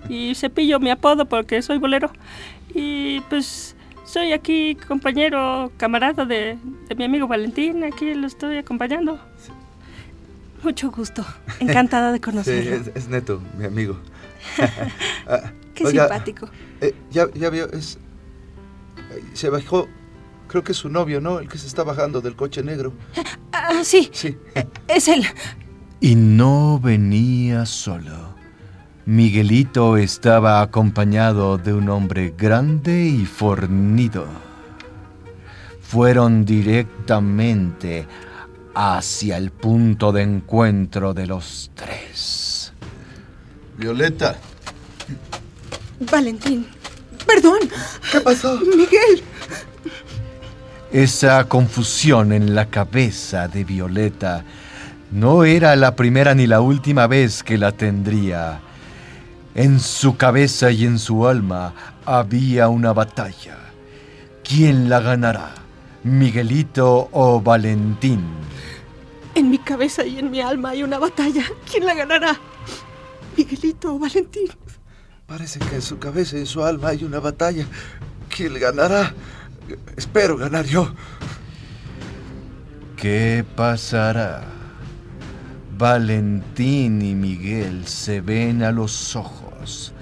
y 0.08 0.34
Cepillo 0.34 0.80
mi 0.80 0.90
apodo 0.90 1.26
porque 1.26 1.62
soy 1.62 1.78
bolero. 1.78 2.10
Y 2.74 3.20
pues 3.22 3.76
soy 4.04 4.32
aquí 4.32 4.74
compañero, 4.88 5.70
camarada 5.76 6.24
de, 6.24 6.58
de 6.88 6.94
mi 6.96 7.04
amigo 7.04 7.28
Valentín, 7.28 7.84
aquí 7.84 8.14
lo 8.14 8.26
estoy 8.26 8.56
acompañando. 8.58 9.20
Mucho 10.62 10.90
gusto. 10.90 11.24
Encantada 11.60 12.10
de 12.12 12.16
Sí, 12.18 12.22
conocerlo. 12.22 12.76
es, 12.76 12.90
es 12.94 13.08
neto, 13.08 13.40
mi 13.56 13.64
amigo. 13.64 13.98
Ah, 15.28 15.52
Qué 15.74 15.84
oiga, 15.86 16.02
simpático. 16.08 16.48
eh, 16.80 16.94
ya, 17.12 17.28
ya 17.32 17.48
vio, 17.48 17.70
es. 17.72 17.96
eh, 19.12 19.22
Se 19.34 19.48
bajó. 19.50 19.86
Creo 20.48 20.64
que 20.64 20.72
es 20.72 20.78
su 20.78 20.88
novio, 20.90 21.20
¿no? 21.20 21.38
El 21.38 21.48
que 21.48 21.56
se 21.58 21.66
está 21.68 21.84
bajando 21.84 22.20
del 22.20 22.34
coche 22.36 22.62
negro. 22.64 22.92
Ah, 23.64 23.84
sí. 23.84 24.10
Sí. 24.12 24.36
Es 24.88 25.06
él. 25.06 25.24
Y 26.00 26.16
no 26.16 26.80
venía 26.80 27.64
solo. 27.64 28.34
Miguelito 29.06 29.96
estaba 29.96 30.62
acompañado 30.62 31.58
de 31.58 31.72
un 31.72 31.88
hombre 31.88 32.34
grande 32.36 33.04
y 33.04 33.24
fornido. 33.24 34.26
Fueron 35.80 36.44
directamente 36.44 38.06
hacia 38.74 39.36
el 39.36 39.52
punto 39.52 40.10
de 40.10 40.22
encuentro 40.22 41.14
de 41.14 41.26
los 41.26 41.70
tres. 41.74 42.72
Violeta. 43.76 44.36
Valentín. 46.10 46.66
Perdón. 47.26 47.60
¿Qué 48.10 48.20
pasó? 48.20 48.58
Miguel. 48.60 49.22
Esa 50.92 51.48
confusión 51.48 52.32
en 52.32 52.54
la 52.54 52.66
cabeza 52.66 53.48
de 53.48 53.64
Violeta 53.64 54.44
no 55.10 55.44
era 55.44 55.74
la 55.74 55.96
primera 55.96 56.34
ni 56.34 56.46
la 56.46 56.60
última 56.60 57.06
vez 57.06 57.42
que 57.42 57.56
la 57.56 57.72
tendría. 57.72 58.60
En 59.54 59.80
su 59.80 60.18
cabeza 60.18 60.70
y 60.70 60.84
en 60.84 60.98
su 60.98 61.26
alma 61.26 61.72
había 62.04 62.68
una 62.68 62.92
batalla. 62.92 63.56
¿Quién 64.44 64.90
la 64.90 65.00
ganará? 65.00 65.54
¿Miguelito 66.04 67.08
o 67.10 67.40
Valentín? 67.40 68.20
En 69.34 69.48
mi 69.48 69.56
cabeza 69.56 70.04
y 70.04 70.18
en 70.18 70.30
mi 70.30 70.42
alma 70.42 70.70
hay 70.70 70.82
una 70.82 70.98
batalla. 70.98 71.44
¿Quién 71.70 71.86
la 71.86 71.94
ganará? 71.94 72.38
¿Miguelito 73.34 73.94
o 73.94 73.98
Valentín? 73.98 74.50
Parece 75.26 75.58
que 75.58 75.76
en 75.76 75.82
su 75.82 75.98
cabeza 75.98 76.36
y 76.36 76.40
en 76.40 76.46
su 76.46 76.62
alma 76.62 76.88
hay 76.88 77.04
una 77.04 77.18
batalla. 77.18 77.64
¿Quién 78.28 78.60
ganará? 78.60 79.14
Espero 79.96 80.36
ganar 80.36 80.64
yo. 80.64 80.92
¿Qué 82.96 83.44
pasará? 83.56 84.42
Valentín 85.76 87.02
y 87.02 87.14
Miguel 87.14 87.86
se 87.86 88.20
ven 88.20 88.62
a 88.62 88.70
los 88.70 89.16
ojos. 89.16 89.92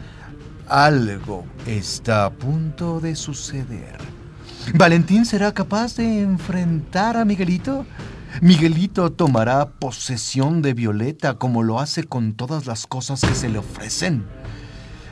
Algo 0.69 1.47
está 1.67 2.27
a 2.27 2.31
punto 2.31 3.01
de 3.01 3.17
suceder. 3.17 3.97
¿Valentín 4.75 5.25
será 5.25 5.53
capaz 5.55 5.97
de 5.97 6.21
enfrentar 6.21 7.17
a 7.17 7.25
Miguelito? 7.25 7.87
¿Miguelito 8.41 9.11
tomará 9.11 9.71
posesión 9.71 10.63
de 10.63 10.75
Violeta 10.75 11.35
como 11.35 11.63
lo 11.63 11.81
hace 11.81 12.05
con 12.05 12.35
todas 12.35 12.67
las 12.67 12.87
cosas 12.87 13.23
que 13.23 13.35
se 13.35 13.49
le 13.49 13.59
ofrecen? 13.59 14.25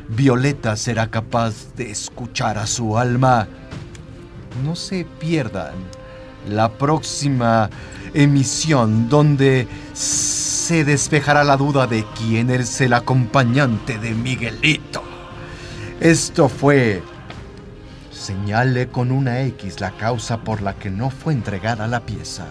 ¿Violeta 0.09 0.77
será 0.77 1.11
capaz 1.11 1.75
de 1.77 1.91
escuchar 1.91 2.59
a 2.59 2.67
su 2.67 2.97
alma? 2.99 3.49
No 4.65 4.77
se 4.77 5.05
pierdan 5.05 5.75
la 6.49 6.71
próxima 6.71 7.71
emisión 8.15 9.09
donde 9.09 9.67
se 9.93 10.85
despejará 10.85 11.45
la 11.45 11.57
duda 11.57 11.87
de 11.87 12.05
quién 12.17 12.51
es 12.51 12.81
el 12.81 12.93
acompañante 12.93 13.99
de 13.99 14.13
Miguelito. 14.13 15.03
Esto 16.01 16.49
fue 16.49 17.03
Señale 18.29 18.89
con 18.89 19.11
una 19.11 19.41
X 19.41 19.81
la 19.81 19.93
causa 19.93 20.45
por 20.45 20.61
la 20.61 20.75
que 20.75 20.91
no 20.91 21.09
fue 21.09 21.33
entregada 21.33 21.87
la 21.87 22.01
pieza. 22.01 22.47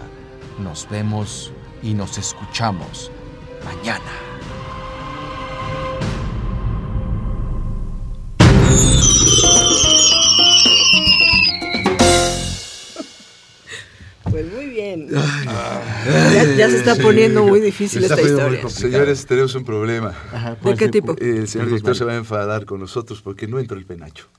Nos 0.58 0.88
vemos 0.90 1.52
y 1.84 1.94
nos 1.94 2.18
escuchamos 2.18 3.12
mañana. 3.64 4.27
Ya, 16.46 16.54
ya 16.54 16.70
se 16.70 16.76
está 16.78 16.94
poniendo 16.96 17.42
muy 17.44 17.60
difícil 17.60 18.02
esta 18.04 18.20
historia. 18.20 18.68
Señores, 18.68 19.26
tenemos 19.26 19.54
un 19.54 19.64
problema. 19.64 20.14
¿De 20.64 20.74
qué 20.76 20.88
tipo? 20.88 21.16
El 21.18 21.46
señor 21.48 21.68
director 21.68 21.96
se 21.96 22.04
va 22.04 22.12
a 22.12 22.16
enfadar 22.16 22.64
con 22.64 22.80
nosotros 22.80 23.20
porque 23.22 23.46
no 23.46 23.58
entró 23.58 23.76
el 23.78 23.84
penacho. 23.86 24.26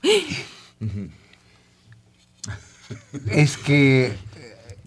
Es 3.30 3.56
que. 3.56 4.12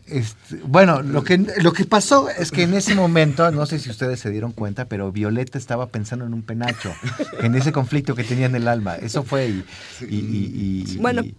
este, 0.07 0.57
bueno, 0.65 1.01
lo 1.01 1.23
que, 1.23 1.37
lo 1.61 1.71
que 1.71 1.85
pasó 1.85 2.29
es 2.29 2.51
que 2.51 2.63
en 2.63 2.73
ese 2.73 2.95
momento, 2.95 3.49
no 3.51 3.65
sé 3.65 3.79
si 3.79 3.89
ustedes 3.89 4.19
se 4.19 4.29
dieron 4.29 4.51
cuenta, 4.51 4.85
pero 4.85 5.11
Violeta 5.11 5.57
estaba 5.57 5.87
pensando 5.87 6.25
en 6.25 6.33
un 6.33 6.41
penacho, 6.43 6.93
en 7.39 7.55
ese 7.55 7.71
conflicto 7.71 8.13
que 8.15 8.23
tenía 8.23 8.47
en 8.47 8.55
el 8.55 8.67
alma. 8.67 8.95
Eso 8.97 9.23
fue 9.23 9.47
y. 9.47 9.65
y- 10.01 10.05
y- 10.15 10.85
y- 10.93 10.97
Bueno, 10.97 11.21
y- 11.23 11.35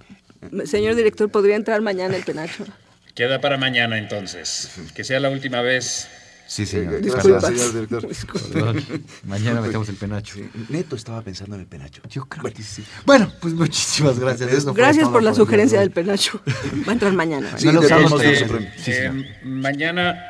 Señor 0.66 0.94
director, 0.94 1.28
¿podría 1.30 1.56
entrar 1.56 1.80
mañana 1.82 2.16
el 2.16 2.24
penacho? 2.24 2.64
Queda 3.14 3.40
para 3.40 3.56
mañana 3.56 3.98
entonces. 3.98 4.70
Que 4.94 5.04
sea 5.04 5.20
la 5.20 5.30
última 5.30 5.60
vez. 5.60 6.08
Sí, 6.46 6.66
señor. 6.66 7.00
Disculpa, 7.00 7.40
señor 7.48 7.72
director. 7.72 8.08
Perdón. 8.52 8.84
Mañana 9.24 9.60
metemos 9.60 9.88
el 9.88 9.96
penacho. 9.96 10.36
Neto 10.68 10.96
estaba 10.96 11.22
pensando 11.22 11.54
en 11.54 11.62
el 11.62 11.66
penacho. 11.66 12.02
Yo 12.08 12.26
creo 12.26 12.52
que 12.52 12.62
sí. 12.62 12.84
Bueno, 13.06 13.32
pues 13.40 13.54
muchísimas 13.54 14.18
gracias. 14.18 14.52
Eso 14.52 14.74
Gracias 14.74 15.08
por 15.08 15.22
la 15.22 15.32
sugerencia 15.32 15.78
de 15.78 15.84
del 15.84 15.92
penacho. 15.92 16.40
Va 16.86 16.90
a 16.90 16.92
entrar 16.92 17.12
mañana. 17.12 17.56
Sí, 17.56 17.68
No 17.68 17.80
Eh, 18.86 19.40
mañana, 19.42 20.22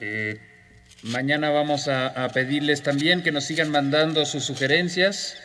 eh, 0.00 0.40
mañana 1.02 1.50
vamos 1.50 1.88
a, 1.88 2.08
a 2.08 2.28
pedirles 2.30 2.82
también 2.82 3.22
que 3.22 3.32
nos 3.32 3.44
sigan 3.44 3.70
mandando 3.70 4.24
sus 4.24 4.44
sugerencias, 4.44 5.36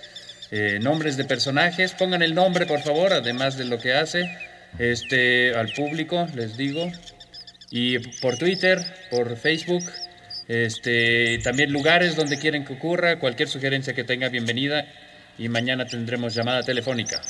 eh, 0.50 0.80
nombres 0.82 1.18
de 1.18 1.26
personajes. 1.26 1.92
Pongan 1.92 2.22
el 2.24 2.34
nombre, 2.34 2.66
por 2.66 2.82
favor, 2.82 3.14
además 3.14 3.58
de 3.58 3.66
lo 3.66 3.78
que 3.80 3.94
hace, 3.94 4.28
este, 4.80 5.54
al 5.56 5.72
público, 5.74 6.28
les 6.36 6.58
digo. 6.58 6.92
Y 7.70 8.00
por 8.22 8.38
Twitter, 8.38 8.80
por 9.10 9.36
Facebook, 9.38 9.84
este, 10.48 11.40
también 11.44 11.72
lugares 11.72 12.16
donde 12.16 12.38
quieren 12.40 12.64
que 12.64 12.74
ocurra, 12.74 13.20
cualquier 13.20 13.50
sugerencia 13.50 13.94
que 13.94 14.04
tenga, 14.04 14.30
bienvenida. 14.30 14.86
Y 15.38 15.50
mañana 15.50 15.86
tendremos 15.86 16.34
llamada 16.34 16.64
telefónica. 16.64 17.22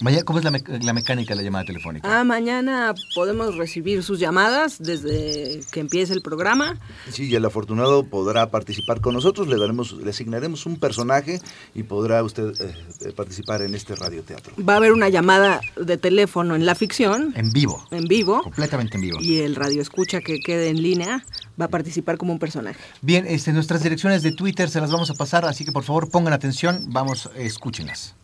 Mañana, 0.00 0.22
¿Cómo 0.24 0.38
es 0.38 0.44
la, 0.44 0.50
mec- 0.50 0.82
la 0.82 0.92
mecánica 0.92 1.32
de 1.34 1.36
la 1.36 1.42
llamada 1.42 1.64
telefónica? 1.64 2.20
Ah, 2.20 2.24
mañana 2.24 2.94
podemos 3.14 3.56
recibir 3.56 4.02
sus 4.02 4.18
llamadas 4.18 4.76
desde 4.78 5.60
que 5.72 5.80
empiece 5.80 6.12
el 6.12 6.22
programa. 6.22 6.78
Sí, 7.10 7.24
y 7.26 7.34
el 7.34 7.44
afortunado 7.44 8.04
podrá 8.04 8.50
participar 8.50 9.00
con 9.00 9.14
nosotros, 9.14 9.48
le 9.48 9.56
daremos, 9.58 9.92
le 9.92 10.10
asignaremos 10.10 10.66
un 10.66 10.78
personaje 10.78 11.40
y 11.74 11.82
podrá 11.84 12.22
usted 12.22 12.52
eh, 12.60 12.74
eh, 13.06 13.12
participar 13.12 13.62
en 13.62 13.74
este 13.74 13.94
radioteatro. 13.94 14.52
Va 14.62 14.74
a 14.74 14.76
haber 14.76 14.92
una 14.92 15.08
llamada 15.08 15.60
de 15.76 15.96
teléfono 15.96 16.54
en 16.56 16.66
la 16.66 16.74
ficción, 16.74 17.32
En 17.36 17.50
vivo. 17.52 17.86
en 17.90 18.04
vivo, 18.04 18.42
Completamente 18.42 18.96
en 18.96 19.00
vivo. 19.02 19.18
y 19.20 19.38
el 19.38 19.54
radio 19.56 19.80
escucha 19.82 20.20
que 20.20 20.38
quede 20.40 20.68
en 20.68 20.82
línea 20.82 21.24
va 21.60 21.66
a 21.66 21.68
participar 21.68 22.18
como 22.18 22.32
un 22.34 22.38
personaje. 22.38 22.78
Bien, 23.00 23.24
este, 23.26 23.52
nuestras 23.52 23.82
direcciones 23.82 24.22
de 24.22 24.32
Twitter 24.32 24.68
se 24.68 24.80
las 24.80 24.90
vamos 24.90 25.10
a 25.10 25.14
pasar, 25.14 25.44
así 25.46 25.64
que 25.64 25.72
por 25.72 25.84
favor 25.84 26.10
pongan 26.10 26.34
atención, 26.34 26.84
vamos, 26.88 27.30
escúchenlas. 27.36 28.14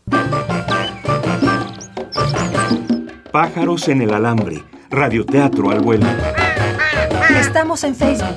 Pájaros 3.33 3.89
en 3.89 4.03
el 4.03 4.13
alambre. 4.13 4.63
Radioteatro 4.91 5.71
al 5.71 5.81
vuelo. 5.81 6.05
Estamos 7.41 7.83
en 7.83 7.97
Facebook, 7.97 8.37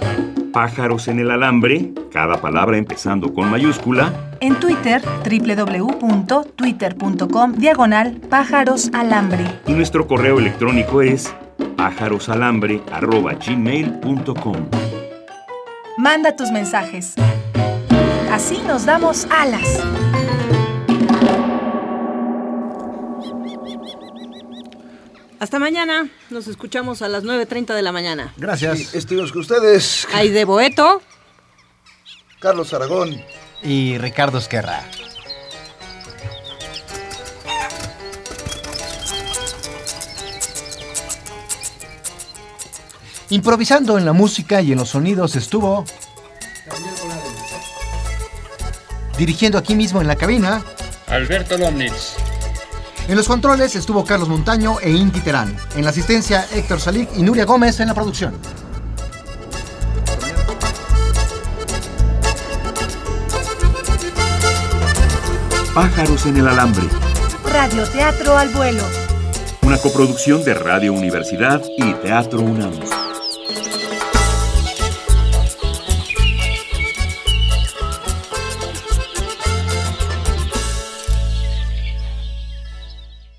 Pájaros 0.54 1.10
en 1.10 1.20
el 1.20 1.30
alambre, 1.32 1.92
cada 2.14 2.40
palabra 2.40 2.78
empezando 2.78 3.34
con 3.34 3.52
mayúscula, 3.52 4.14
en 4.40 4.56
Twitter, 4.56 5.02
www.twitter.com, 5.30 7.54
diagonal 7.56 8.14
pájaros 8.30 8.90
alambre. 8.94 9.44
y 9.68 9.74
nuestro 9.74 10.08
correo 10.08 10.40
electrónico 10.40 11.02
es 11.02 11.36
pájarosalambre.gmail.com. 11.76 14.56
Manda 15.98 16.38
tus 16.38 16.52
mensajes. 16.52 17.16
Así 18.32 18.62
nos 18.66 18.86
damos 18.86 19.28
alas. 19.30 19.82
Hasta 25.46 25.60
mañana. 25.60 26.10
Nos 26.32 26.48
escuchamos 26.48 27.04
a 27.04 27.08
las 27.08 27.24
9.30 27.24 27.76
de 27.76 27.84
la 27.84 27.92
mañana. 27.92 28.34
Gracias. 28.36 28.80
Sí, 28.80 28.98
estuvimos 28.98 29.32
con 29.32 29.42
ustedes, 29.42 30.08
Hay 30.12 30.30
de 30.32 30.44
Boeto. 30.44 31.04
Carlos 32.40 32.74
Aragón. 32.74 33.22
Y 33.62 34.00
Ricardo 34.00 34.40
Esquerra. 34.40 34.84
Improvisando 43.30 44.00
en 44.00 44.06
la 44.06 44.14
música 44.14 44.64
y 44.64 44.72
en 44.72 44.80
los 44.80 44.90
sonidos 44.90 45.36
estuvo... 45.36 45.86
Dirigiendo 49.16 49.60
aquí 49.60 49.76
mismo 49.76 50.02
en 50.02 50.08
la 50.08 50.16
cabina. 50.16 50.64
Alberto 51.06 51.56
Lomnitz. 51.56 52.25
En 53.08 53.16
los 53.16 53.28
controles 53.28 53.76
estuvo 53.76 54.04
Carlos 54.04 54.28
Montaño 54.28 54.80
e 54.82 54.90
Inti 54.90 55.22
Terán. 55.22 55.56
En 55.76 55.84
la 55.84 55.92
asistencia 55.92 56.48
Héctor 56.52 56.80
Salic 56.80 57.10
y 57.16 57.22
Nuria 57.22 57.46
Gómez 57.46 57.80
en 57.80 57.88
la 57.88 57.94
producción. 57.94 58.34
Pájaros 65.76 66.26
en 66.26 66.38
el 66.38 66.48
alambre. 66.48 66.88
Radioteatro 67.46 68.38
al 68.38 68.50
vuelo. 68.50 68.82
Una 69.62 69.78
coproducción 69.78 70.44
de 70.44 70.56
Radio 70.56 70.94
Universidad 70.94 71.62
y 71.78 71.94
Teatro 71.96 72.40
UNAM. 72.40 72.72